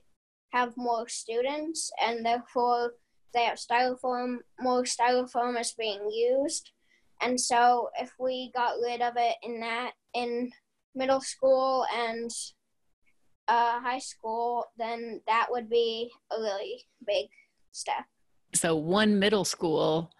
have 0.51 0.73
more 0.77 1.07
students 1.07 1.91
and 2.01 2.25
therefore 2.25 2.93
they 3.33 3.43
have 3.43 3.57
styrofoam, 3.57 4.37
more 4.59 4.83
styrofoam 4.83 5.59
is 5.59 5.73
being 5.77 6.09
used. 6.09 6.71
And 7.21 7.39
so 7.39 7.89
if 7.99 8.13
we 8.19 8.51
got 8.55 8.77
rid 8.81 9.01
of 9.01 9.13
it 9.17 9.35
in 9.43 9.59
that 9.61 9.91
in 10.13 10.51
middle 10.93 11.21
school 11.21 11.85
and 11.93 12.29
uh, 13.47 13.79
high 13.79 13.99
school, 13.99 14.65
then 14.77 15.21
that 15.27 15.47
would 15.49 15.69
be 15.69 16.11
a 16.31 16.39
really 16.39 16.83
big 17.05 17.27
step. 17.71 18.05
So 18.53 18.75
one 18.75 19.19
middle 19.19 19.45
school 19.45 20.11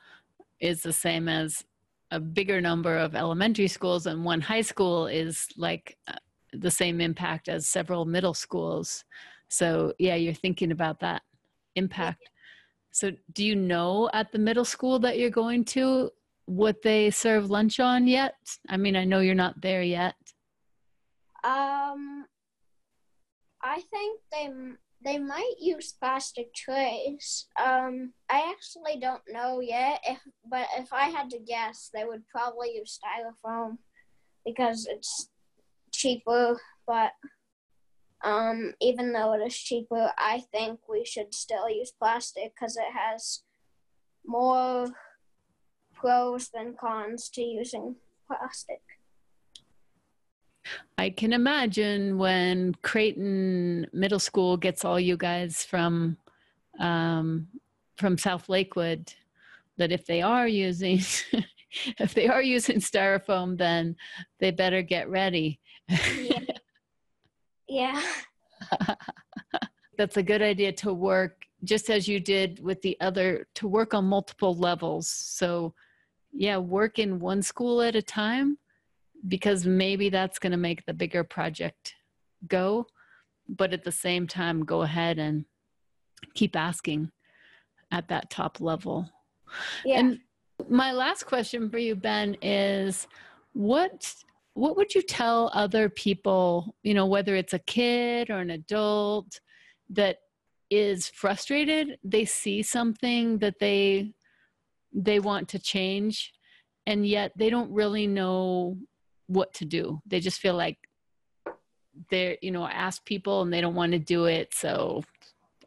is 0.60 0.82
the 0.82 0.94
same 0.94 1.28
as 1.28 1.64
a 2.12 2.20
bigger 2.20 2.62
number 2.62 2.98
of 2.98 3.16
elementary 3.16 3.68
schools, 3.68 4.06
and 4.06 4.24
one 4.24 4.42
high 4.42 4.62
school 4.62 5.08
is 5.08 5.48
like 5.58 5.98
uh, 6.08 6.14
the 6.54 6.72
same 6.72 7.02
impact 7.02 7.50
as 7.50 7.68
several 7.68 8.06
middle 8.06 8.34
schools. 8.34 9.04
So 9.50 9.94
yeah, 10.00 10.16
you're 10.16 10.34
thinking 10.34 10.72
about 10.72 11.00
that 11.00 11.22
impact. 11.76 12.30
So 12.92 13.12
do 13.34 13.44
you 13.44 13.56
know 13.56 14.10
at 14.14 14.32
the 14.32 14.40
middle 14.40 14.66
school 14.66 15.00
that 15.00 15.18
you're 15.20 15.30
going 15.30 15.66
to 15.66 16.12
what 16.46 16.82
they 16.82 17.10
serve 17.10 17.50
lunch 17.50 17.80
on 17.80 18.08
yet? 18.08 18.36
I 18.70 18.78
mean, 18.78 18.96
I 18.96 19.04
know 19.04 19.20
you're 19.20 19.36
not 19.36 19.60
there 19.62 19.82
yet. 19.82 20.16
Um, 21.44 22.25
I 23.66 23.82
think 23.92 24.22
they 24.32 24.50
they 25.04 25.18
might 25.18 25.56
use 25.60 25.94
plastic 26.00 26.54
trays. 26.54 27.48
Um, 27.60 28.14
I 28.30 28.52
actually 28.52 29.00
don't 29.00 29.24
know 29.28 29.60
yet. 29.60 30.02
If 30.08 30.20
but 30.50 30.68
if 30.78 30.94
I 30.94 31.10
had 31.10 31.32
to 31.32 31.40
guess, 31.40 31.90
they 31.94 32.06
would 32.06 32.28
probably 32.28 32.76
use 32.76 33.00
styrofoam 33.00 33.80
because 34.46 34.88
it's 34.90 35.30
cheaper. 35.92 36.62
But 36.86 37.12
um, 38.24 38.74
even 38.80 39.14
though 39.14 39.34
it 39.34 39.46
is 39.46 39.58
cheaper, 39.58 40.12
I 40.18 40.44
think 40.52 40.82
we 40.88 41.04
should 41.04 41.34
still 41.34 41.68
use 41.68 41.92
plastic 41.92 42.54
because 42.54 42.78
it 42.78 42.94
has 42.96 43.42
more 44.24 44.88
pros 45.94 46.50
than 46.50 46.76
cons 46.80 47.30
to 47.30 47.42
using 47.42 47.96
plastic. 48.28 48.82
I 50.98 51.10
can 51.10 51.34
imagine 51.34 52.18
when 52.18 52.76
Creighton 52.82 53.88
Middle 53.94 54.20
School 54.20 54.58
gets 54.58 54.86
all 54.86 55.00
you 55.00 55.18
guys 55.18 55.64
from 55.64 56.18
um, 56.80 57.48
from 57.98 58.18
South 58.18 58.50
Lakewood 58.50 59.14
that 59.78 59.92
if 59.92 60.06
they 60.06 60.22
are 60.22 60.48
using 60.48 61.00
if 62.00 62.14
they 62.14 62.28
are 62.28 62.42
using 62.42 62.78
styrofoam, 62.80 63.58
then 63.58 63.96
they 64.40 64.52
better 64.52 64.82
get 64.82 65.10
ready. 65.10 65.60
yeah. 65.90 66.40
yeah. 67.68 68.02
That's 69.98 70.18
a 70.18 70.24
good 70.24 70.42
idea 70.42 70.72
to 70.74 70.94
work 70.94 71.46
just 71.64 71.90
as 71.90 72.08
you 72.08 72.20
did 72.20 72.62
with 72.62 72.82
the 72.82 72.98
other 73.02 73.48
to 73.56 73.68
work 73.68 73.94
on 73.94 74.06
multiple 74.06 74.56
levels. 74.56 75.08
So 75.08 75.74
yeah, 76.32 76.58
work 76.58 77.00
in 77.00 77.20
one 77.20 77.42
school 77.42 77.82
at 77.82 77.96
a 77.96 78.02
time 78.02 78.58
because 79.28 79.66
maybe 79.66 80.10
that's 80.10 80.40
going 80.40 80.52
to 80.52 80.58
make 80.58 80.86
the 80.86 80.94
bigger 80.94 81.24
project 81.24 81.96
go 82.48 82.86
but 83.48 83.74
at 83.74 83.84
the 83.84 83.92
same 83.92 84.28
time 84.28 84.64
go 84.64 84.82
ahead 84.82 85.20
and 85.20 85.46
keep 86.34 86.56
asking 86.56 87.12
at 87.92 88.08
that 88.08 88.30
top 88.30 88.60
level 88.60 89.10
yeah. 89.86 90.00
and 90.00 90.20
my 90.70 90.92
last 90.92 91.24
question 91.24 91.70
for 91.70 91.78
you 91.78 91.96
ben 91.96 92.36
is 92.42 93.08
what 93.54 94.14
what 94.54 94.78
would 94.78 94.96
you 94.96 95.02
tell 95.02 95.52
other 95.54 95.90
people 95.90 96.76
you 96.84 96.94
know 96.94 97.06
whether 97.06 97.36
it's 97.36 97.54
a 97.54 97.60
kid 97.60 98.30
or 98.30 98.40
an 98.40 98.52
adult 98.52 99.40
that 99.90 100.18
is 100.70 101.10
frustrated 101.10 101.98
they 102.04 102.26
see 102.26 102.64
something 102.64 103.38
that 103.38 103.60
they 103.60 104.12
they 104.94 105.20
want 105.20 105.48
to 105.48 105.60
change 105.60 106.34
and 106.88 107.06
yet 107.06 107.32
they 107.36 107.50
don't 107.50 107.72
really 107.72 108.08
know 108.08 108.78
what 109.28 109.54
to 109.56 109.66
do. 109.66 110.02
They 110.06 110.20
just 110.20 110.40
feel 110.40 110.56
like 110.56 110.78
they're, 112.10 112.38
you 112.42 112.52
know, 112.52 112.68
ask 112.68 113.04
people 113.06 113.42
and 113.42 113.52
they 113.52 113.62
don't 113.62 113.76
want 113.76 113.94
to 113.94 114.00
do 114.00 114.26
it. 114.26 114.54
So 114.54 115.04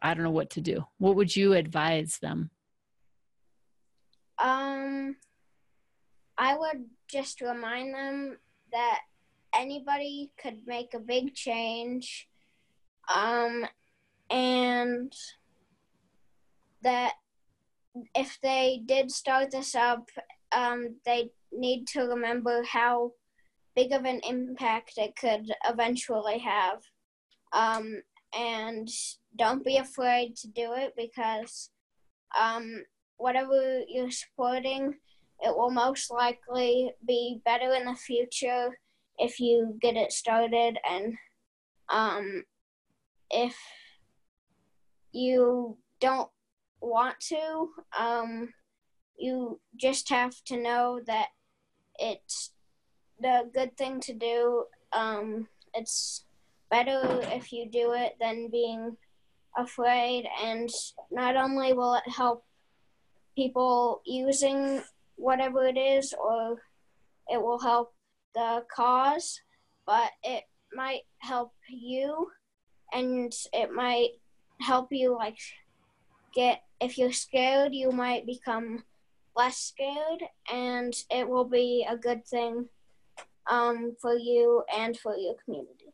I 0.01 0.13
don't 0.13 0.23
know 0.23 0.31
what 0.31 0.51
to 0.51 0.61
do? 0.61 0.85
What 0.97 1.15
would 1.15 1.35
you 1.35 1.53
advise 1.53 2.19
them? 2.19 2.51
Um, 4.37 5.17
I 6.37 6.57
would 6.57 6.85
just 7.07 7.41
remind 7.41 7.93
them 7.93 8.37
that 8.71 8.99
anybody 9.53 10.31
could 10.41 10.65
make 10.65 10.93
a 10.93 10.99
big 10.99 11.33
change. 11.33 12.29
Um, 13.13 13.65
and 14.29 15.11
that 16.83 17.13
if 18.15 18.37
they 18.41 18.81
did 18.85 19.11
start 19.11 19.51
this 19.51 19.75
up, 19.75 20.09
um, 20.51 20.95
they 21.05 21.31
need 21.51 21.87
to 21.87 22.01
remember 22.03 22.63
how 22.63 23.11
big 23.79 23.93
of 23.93 24.03
an 24.03 24.19
impact 24.27 24.93
it 24.97 25.15
could 25.15 25.49
eventually 25.65 26.37
have. 26.39 26.81
Um, 27.53 28.01
and 28.37 28.89
don't 29.37 29.63
be 29.63 29.77
afraid 29.77 30.35
to 30.35 30.47
do 30.49 30.73
it 30.73 30.93
because 30.97 31.69
um, 32.37 32.83
whatever 33.17 33.81
you're 33.87 34.11
supporting, 34.11 34.95
it 35.39 35.55
will 35.55 35.71
most 35.71 36.11
likely 36.11 36.91
be 37.07 37.41
better 37.45 37.73
in 37.73 37.85
the 37.85 37.95
future 37.95 38.77
if 39.17 39.39
you 39.39 39.77
get 39.81 39.95
it 39.95 40.11
started 40.11 40.77
and 40.89 41.13
um, 41.89 42.43
if 43.31 43.55
you 45.13 45.77
don't 46.01 46.29
want 46.81 47.15
to, 47.21 47.69
um, 47.97 48.49
you 49.17 49.59
just 49.77 50.09
have 50.09 50.35
to 50.47 50.61
know 50.61 50.99
that 51.07 51.29
it's 51.97 52.51
the 53.21 53.49
good 53.53 53.75
thing 53.77 53.99
to 54.01 54.13
do. 54.13 54.65
Um, 54.93 55.47
it's 55.73 56.25
better 56.69 57.01
if 57.33 57.51
you 57.51 57.69
do 57.69 57.93
it 57.93 58.15
than 58.19 58.49
being 58.49 58.97
afraid, 59.57 60.25
and 60.43 60.69
not 61.11 61.35
only 61.35 61.73
will 61.73 61.95
it 61.95 62.09
help 62.09 62.45
people 63.35 64.01
using 64.05 64.81
whatever 65.15 65.65
it 65.65 65.77
is, 65.77 66.13
or 66.13 66.61
it 67.27 67.41
will 67.41 67.59
help 67.59 67.93
the 68.35 68.63
cause, 68.73 69.41
but 69.85 70.11
it 70.23 70.43
might 70.73 71.01
help 71.19 71.53
you, 71.69 72.27
and 72.93 73.33
it 73.53 73.71
might 73.71 74.11
help 74.61 74.89
you 74.91 75.15
like 75.15 75.37
get 76.33 76.63
if 76.79 76.97
you're 76.97 77.11
scared, 77.11 77.73
you 77.73 77.91
might 77.91 78.25
become 78.25 78.83
less 79.35 79.57
scared, 79.57 80.23
and 80.51 80.93
it 81.09 81.27
will 81.27 81.45
be 81.45 81.85
a 81.89 81.97
good 81.97 82.25
thing 82.25 82.67
um, 83.49 83.95
for 84.01 84.15
you 84.15 84.63
and 84.77 84.97
for 84.97 85.15
your 85.17 85.35
community. 85.43 85.93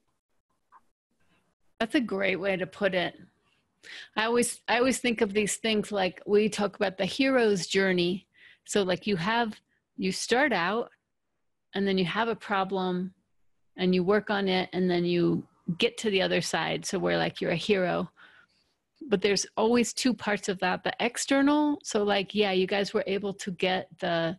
That's 1.79 1.95
a 1.95 2.01
great 2.01 2.37
way 2.37 2.55
to 2.55 2.67
put 2.67 2.93
it. 2.93 3.15
I 4.15 4.25
always 4.25 4.61
I 4.67 4.77
always 4.77 4.99
think 4.99 5.21
of 5.21 5.33
these 5.33 5.57
things 5.57 5.91
like 5.91 6.21
we 6.25 6.49
talk 6.49 6.75
about 6.75 6.97
the 6.97 7.05
hero's 7.05 7.67
journey. 7.67 8.27
So 8.65 8.83
like 8.83 9.05
you 9.05 9.15
have 9.17 9.59
you 9.97 10.11
start 10.11 10.51
out 10.51 10.89
and 11.75 11.87
then 11.87 11.97
you 11.97 12.05
have 12.05 12.27
a 12.27 12.35
problem 12.35 13.13
and 13.77 13.93
you 13.93 14.03
work 14.03 14.29
on 14.29 14.47
it 14.47 14.69
and 14.73 14.89
then 14.89 15.05
you 15.05 15.45
get 15.77 15.97
to 15.99 16.09
the 16.09 16.21
other 16.21 16.41
side. 16.41 16.85
So 16.85 16.97
we're 16.97 17.17
like 17.17 17.41
you're 17.41 17.51
a 17.51 17.55
hero 17.55 18.09
but 19.07 19.21
there's 19.21 19.45
always 19.57 19.93
two 19.93 20.13
parts 20.13 20.49
of 20.49 20.59
that 20.59 20.83
the 20.83 20.93
external 20.99 21.79
so 21.83 22.03
like 22.03 22.33
yeah 22.33 22.51
you 22.51 22.67
guys 22.67 22.93
were 22.93 23.03
able 23.07 23.33
to 23.33 23.51
get 23.51 23.87
the 23.99 24.37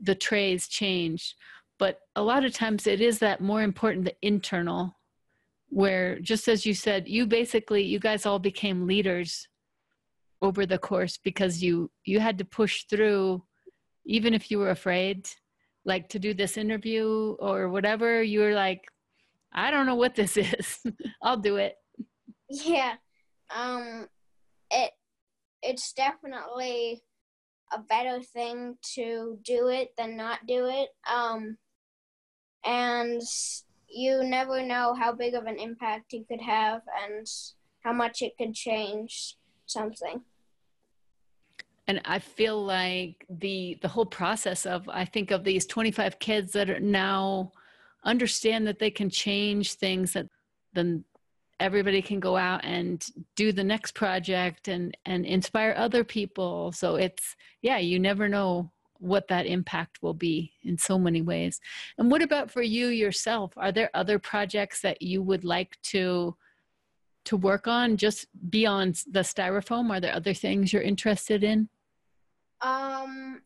the 0.00 0.14
trays 0.14 0.68
changed 0.68 1.34
but 1.80 1.98
a 2.14 2.22
lot 2.22 2.44
of 2.44 2.52
times 2.52 2.86
it 2.86 3.00
is 3.00 3.18
that 3.18 3.40
more 3.40 3.62
important 3.62 4.04
the 4.04 4.14
internal 4.22 4.94
where 5.70 6.20
just 6.20 6.46
as 6.46 6.64
you 6.64 6.74
said 6.74 7.08
you 7.08 7.26
basically 7.26 7.82
you 7.82 7.98
guys 7.98 8.26
all 8.26 8.38
became 8.38 8.86
leaders 8.86 9.48
over 10.42 10.66
the 10.66 10.78
course 10.78 11.18
because 11.24 11.62
you 11.62 11.90
you 12.04 12.20
had 12.20 12.38
to 12.38 12.44
push 12.44 12.84
through 12.84 13.42
even 14.04 14.34
if 14.34 14.50
you 14.50 14.58
were 14.58 14.70
afraid 14.70 15.28
like 15.84 16.08
to 16.08 16.18
do 16.18 16.34
this 16.34 16.56
interview 16.56 17.34
or 17.40 17.68
whatever 17.70 18.22
you 18.22 18.40
were 18.40 18.54
like 18.54 18.84
i 19.52 19.70
don't 19.70 19.86
know 19.86 19.94
what 19.94 20.14
this 20.14 20.36
is 20.58 20.78
i'll 21.22 21.36
do 21.36 21.56
it 21.56 21.74
yeah 22.48 22.94
um, 23.54 24.06
it 24.70 24.92
it's 25.62 25.92
definitely 25.92 27.02
a 27.72 27.78
better 27.78 28.20
thing 28.20 28.76
to 28.94 29.38
do 29.44 29.68
it 29.68 29.90
than 29.96 30.16
not 30.16 30.46
do 30.46 30.66
it. 30.66 30.88
Um, 31.10 31.56
and 32.64 33.22
you 33.88 34.22
never 34.22 34.62
know 34.64 34.94
how 34.94 35.12
big 35.12 35.34
of 35.34 35.46
an 35.46 35.58
impact 35.58 36.12
you 36.12 36.24
could 36.28 36.40
have 36.40 36.82
and 37.04 37.26
how 37.82 37.92
much 37.92 38.22
it 38.22 38.36
could 38.38 38.54
change 38.54 39.36
something. 39.66 40.20
And 41.86 42.00
i 42.04 42.20
feel 42.20 42.64
like 42.64 43.26
the 43.28 43.76
the 43.82 43.88
whole 43.88 44.06
process 44.06 44.64
of 44.64 44.88
i 44.88 45.04
think 45.04 45.32
of 45.32 45.42
these 45.42 45.66
25 45.66 46.20
kids 46.20 46.52
that 46.52 46.70
are 46.70 46.78
now 46.78 47.50
understand 48.04 48.66
that 48.68 48.78
they 48.78 48.90
can 48.90 49.10
change 49.10 49.74
things 49.74 50.12
that 50.12 50.26
then 50.72 51.04
everybody 51.60 52.00
can 52.00 52.18
go 52.18 52.36
out 52.36 52.64
and 52.64 53.06
do 53.36 53.52
the 53.52 53.62
next 53.62 53.94
project 53.94 54.66
and 54.68 54.96
and 55.04 55.26
inspire 55.26 55.74
other 55.76 56.02
people. 56.02 56.72
So 56.72 56.96
it's 56.96 57.36
yeah 57.62 57.78
you 57.78 58.00
never 58.00 58.28
know 58.28 58.72
what 59.00 59.28
that 59.28 59.46
impact 59.46 60.02
will 60.02 60.14
be 60.14 60.52
in 60.62 60.78
so 60.78 60.98
many 60.98 61.22
ways. 61.22 61.60
And 61.98 62.10
what 62.10 62.22
about 62.22 62.50
for 62.50 62.62
you 62.62 62.88
yourself? 62.88 63.52
Are 63.56 63.72
there 63.72 63.90
other 63.94 64.18
projects 64.18 64.80
that 64.82 65.02
you 65.02 65.22
would 65.22 65.44
like 65.44 65.80
to 65.84 66.36
to 67.26 67.36
work 67.36 67.68
on 67.68 67.98
just 67.98 68.26
beyond 68.48 69.02
the 69.10 69.20
styrofoam? 69.20 69.90
Are 69.90 70.00
there 70.00 70.14
other 70.14 70.34
things 70.34 70.72
you're 70.72 70.82
interested 70.82 71.44
in? 71.44 71.68
Um 72.60 73.42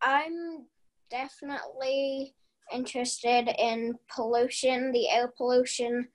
i'm 0.00 0.66
definitely 1.10 2.34
interested 2.72 3.48
in 3.58 3.94
pollution 4.14 4.92
the 4.92 5.08
air 5.08 5.32
pollution 5.36 6.06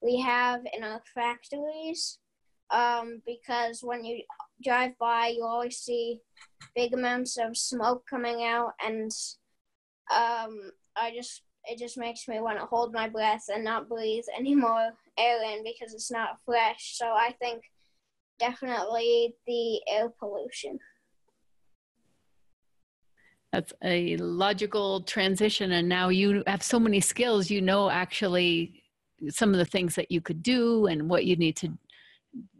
we 0.00 0.20
have 0.20 0.60
in 0.76 0.84
our 0.84 1.02
factories. 1.14 2.18
Um, 2.70 3.22
because 3.26 3.80
when 3.82 4.04
you 4.04 4.22
drive 4.62 4.92
by, 4.98 5.28
you 5.28 5.44
always 5.44 5.78
see 5.78 6.20
big 6.74 6.94
amounts 6.94 7.36
of 7.38 7.56
smoke 7.56 8.04
coming 8.08 8.44
out, 8.44 8.72
and 8.84 9.10
um, 10.14 10.70
I 10.96 11.12
just 11.14 11.42
it 11.64 11.78
just 11.78 11.98
makes 11.98 12.26
me 12.28 12.40
want 12.40 12.58
to 12.58 12.66
hold 12.66 12.92
my 12.94 13.08
breath 13.08 13.44
and 13.52 13.62
not 13.62 13.88
breathe 13.88 14.24
any 14.36 14.54
more 14.54 14.90
air 15.18 15.42
in 15.52 15.62
because 15.64 15.92
it's 15.92 16.10
not 16.10 16.38
fresh. 16.44 16.96
So 16.96 17.06
I 17.06 17.34
think 17.40 17.62
definitely 18.38 19.34
the 19.46 19.80
air 19.90 20.08
pollution. 20.18 20.78
That's 23.52 23.72
a 23.82 24.16
logical 24.18 25.02
transition, 25.02 25.72
and 25.72 25.88
now 25.88 26.10
you 26.10 26.42
have 26.46 26.62
so 26.62 26.78
many 26.78 27.00
skills. 27.00 27.50
You 27.50 27.62
know, 27.62 27.90
actually 27.90 28.82
some 29.30 29.52
of 29.52 29.58
the 29.58 29.64
things 29.64 29.94
that 29.96 30.10
you 30.10 30.20
could 30.20 30.42
do 30.42 30.86
and 30.86 31.08
what 31.08 31.24
you 31.24 31.36
need 31.36 31.56
to 31.56 31.72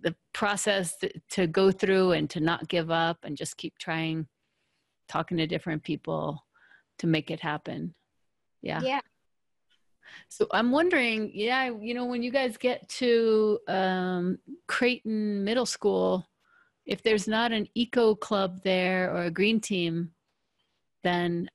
the 0.03 0.15
process 0.33 0.97
to 1.31 1.47
go 1.47 1.71
through 1.71 2.13
and 2.13 2.29
to 2.31 2.41
not 2.41 2.69
give 2.69 2.91
up 2.91 3.19
and 3.23 3.37
just 3.37 3.57
keep 3.57 3.77
trying 3.79 4.27
talking 5.09 5.39
to 5.39 5.47
different 5.47 5.83
people 5.83 6.45
to 6.99 7.07
make 7.07 7.31
it 7.31 7.41
happen. 7.41 7.95
Yeah. 8.63 8.81
Yeah. 8.83 9.01
So 10.31 10.47
i'm 10.53 10.71
wondering 10.71 11.31
yeah 11.35 11.71
you 11.79 11.93
know 11.93 12.07
when 12.07 12.23
you 12.23 12.31
guys 12.31 12.57
get 12.57 12.89
to 12.89 13.59
um, 13.69 14.39
creighton 14.67 15.45
middle 15.45 15.67
school 15.67 16.27
if 16.87 17.03
there's 17.03 17.29
not 17.29 17.53
an 17.53 17.69
eco 17.75 18.15
club 18.15 18.63
there 18.65 19.13
or 19.15 19.25
a 19.25 19.31
green 19.31 19.61
team 19.61 20.13
then 21.05 21.51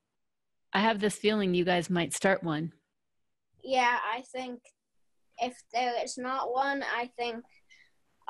i 0.71 0.79
have 0.79 0.99
this 0.99 1.15
feeling 1.15 1.55
you 1.55 1.65
guys 1.65 1.89
might 1.89 2.13
start 2.13 2.43
one. 2.43 2.71
Yeah 3.63 3.97
i 4.15 4.21
think 4.31 4.59
if 5.39 5.61
there 5.73 5.93
is 6.03 6.17
not 6.17 6.51
one, 6.51 6.83
I 6.83 7.09
think 7.17 7.43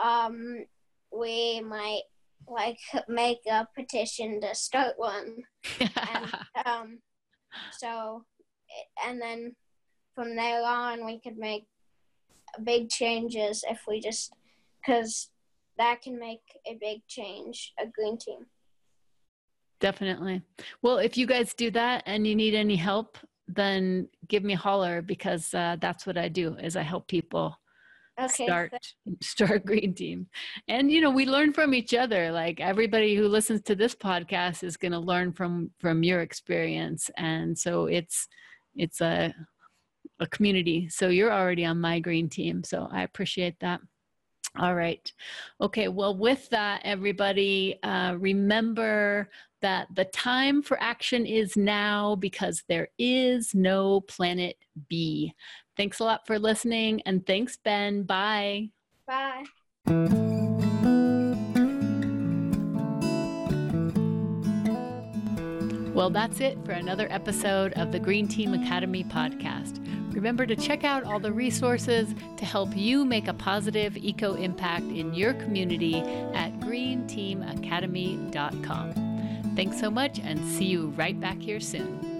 um, 0.02 0.66
we 1.12 1.62
might 1.62 2.04
like 2.48 2.80
make 3.08 3.40
a 3.50 3.68
petition 3.76 4.42
to 4.42 4.54
start 4.56 4.94
one. 4.98 5.38
and, 5.80 6.34
um, 6.66 7.00
so, 7.80 8.24
and 9.06 9.22
then 9.22 9.56
from 10.16 10.36
there 10.36 10.64
on, 10.64 11.06
we 11.06 11.20
could 11.20 11.38
make 11.38 11.66
big 12.64 12.90
changes 12.90 13.64
if 13.70 13.82
we 13.88 14.00
just, 14.00 14.34
because 14.82 15.30
that 15.78 16.02
can 16.02 16.20
make 16.20 16.42
a 16.68 16.78
big 16.80 17.02
change, 17.08 17.74
a 17.80 17.86
green 17.88 18.18
team. 18.18 18.46
Definitely. 19.80 20.42
Well, 20.82 20.98
if 20.98 21.18
you 21.18 21.26
guys 21.26 21.54
do 21.54 21.70
that 21.72 22.04
and 22.06 22.26
you 22.26 22.36
need 22.36 22.56
any 22.56 22.76
help, 22.76 23.18
then 23.48 24.08
give 24.30 24.44
me 24.44 24.54
a 24.54 24.58
holler 24.58 25.02
because 25.02 25.54
uh, 25.54 25.76
that's 25.82 26.06
what 26.06 26.18
I 26.18 26.30
do 26.30 26.56
is 26.56 26.78
I 26.78 26.84
help 26.84 27.08
people 27.08 27.58
okay. 28.20 28.46
start 28.46 28.74
start 29.22 29.66
green 29.66 29.94
team 29.94 30.28
and 30.68 30.92
you 30.92 31.02
know 31.02 31.10
we 31.10 31.26
learn 31.26 31.54
from 31.54 31.74
each 31.74 31.94
other 31.94 32.32
like 32.32 32.60
everybody 32.60 33.16
who 33.16 33.28
listens 33.28 33.62
to 33.62 33.76
this 33.76 33.96
podcast 33.96 34.64
is 34.64 34.78
going 34.78 34.92
to 34.92 35.00
learn 35.00 35.32
from 35.32 35.72
from 35.80 36.04
your 36.04 36.22
experience 36.22 37.10
and 37.18 37.58
so 37.58 37.86
it's 37.86 38.28
it's 38.76 39.02
a 39.02 39.34
a 40.20 40.28
community 40.28 40.88
so 40.90 41.08
you're 41.10 41.34
already 41.34 41.66
on 41.66 41.80
my 41.80 42.00
green 42.00 42.30
team 42.30 42.64
so 42.64 42.88
i 42.92 43.04
appreciate 43.04 43.60
that 43.60 43.82
All 44.60 44.76
right. 44.76 45.12
Okay. 45.60 45.88
Well, 45.88 46.16
with 46.16 46.48
that, 46.50 46.82
everybody, 46.84 47.80
uh, 47.82 48.16
remember 48.20 49.32
that 49.64 49.88
the 49.96 50.06
time 50.06 50.62
for 50.62 50.80
action 50.80 51.26
is 51.26 51.58
now 51.58 52.16
because 52.18 52.64
there 52.68 52.90
is 53.00 53.56
no 53.56 54.02
planet 54.02 54.58
B. 54.90 55.34
Thanks 55.76 56.00
a 56.00 56.04
lot 56.04 56.28
for 56.28 56.38
listening. 56.40 57.02
And 57.06 57.26
thanks, 57.26 57.58
Ben. 57.58 58.04
Bye. 58.04 58.70
Bye. 59.08 59.44
Well, 65.94 66.10
that's 66.10 66.40
it 66.40 66.58
for 66.66 66.72
another 66.72 67.08
episode 67.12 67.74
of 67.74 67.92
the 67.92 68.00
Green 68.00 68.28
Team 68.28 68.56
Academy 68.56 69.04
podcast. 69.04 69.80
Remember 70.14 70.46
to 70.46 70.56
check 70.56 70.84
out 70.84 71.04
all 71.04 71.20
the 71.20 71.32
resources 71.32 72.14
to 72.38 72.46
help 72.46 72.76
you 72.76 73.06
make 73.06 73.28
a 73.28 73.34
positive 73.34 73.96
eco 73.98 74.34
impact 74.34 74.86
in 74.86 75.14
your 75.14 75.36
community 75.36 76.00
at 76.34 76.60
greenteamacademy.com. 76.60 79.54
Thanks 79.56 79.80
so 79.80 79.92
much 79.92 80.20
and 80.20 80.44
see 80.46 80.66
you 80.66 80.88
right 80.98 81.20
back 81.20 81.40
here 81.40 81.60
soon. 81.60 82.13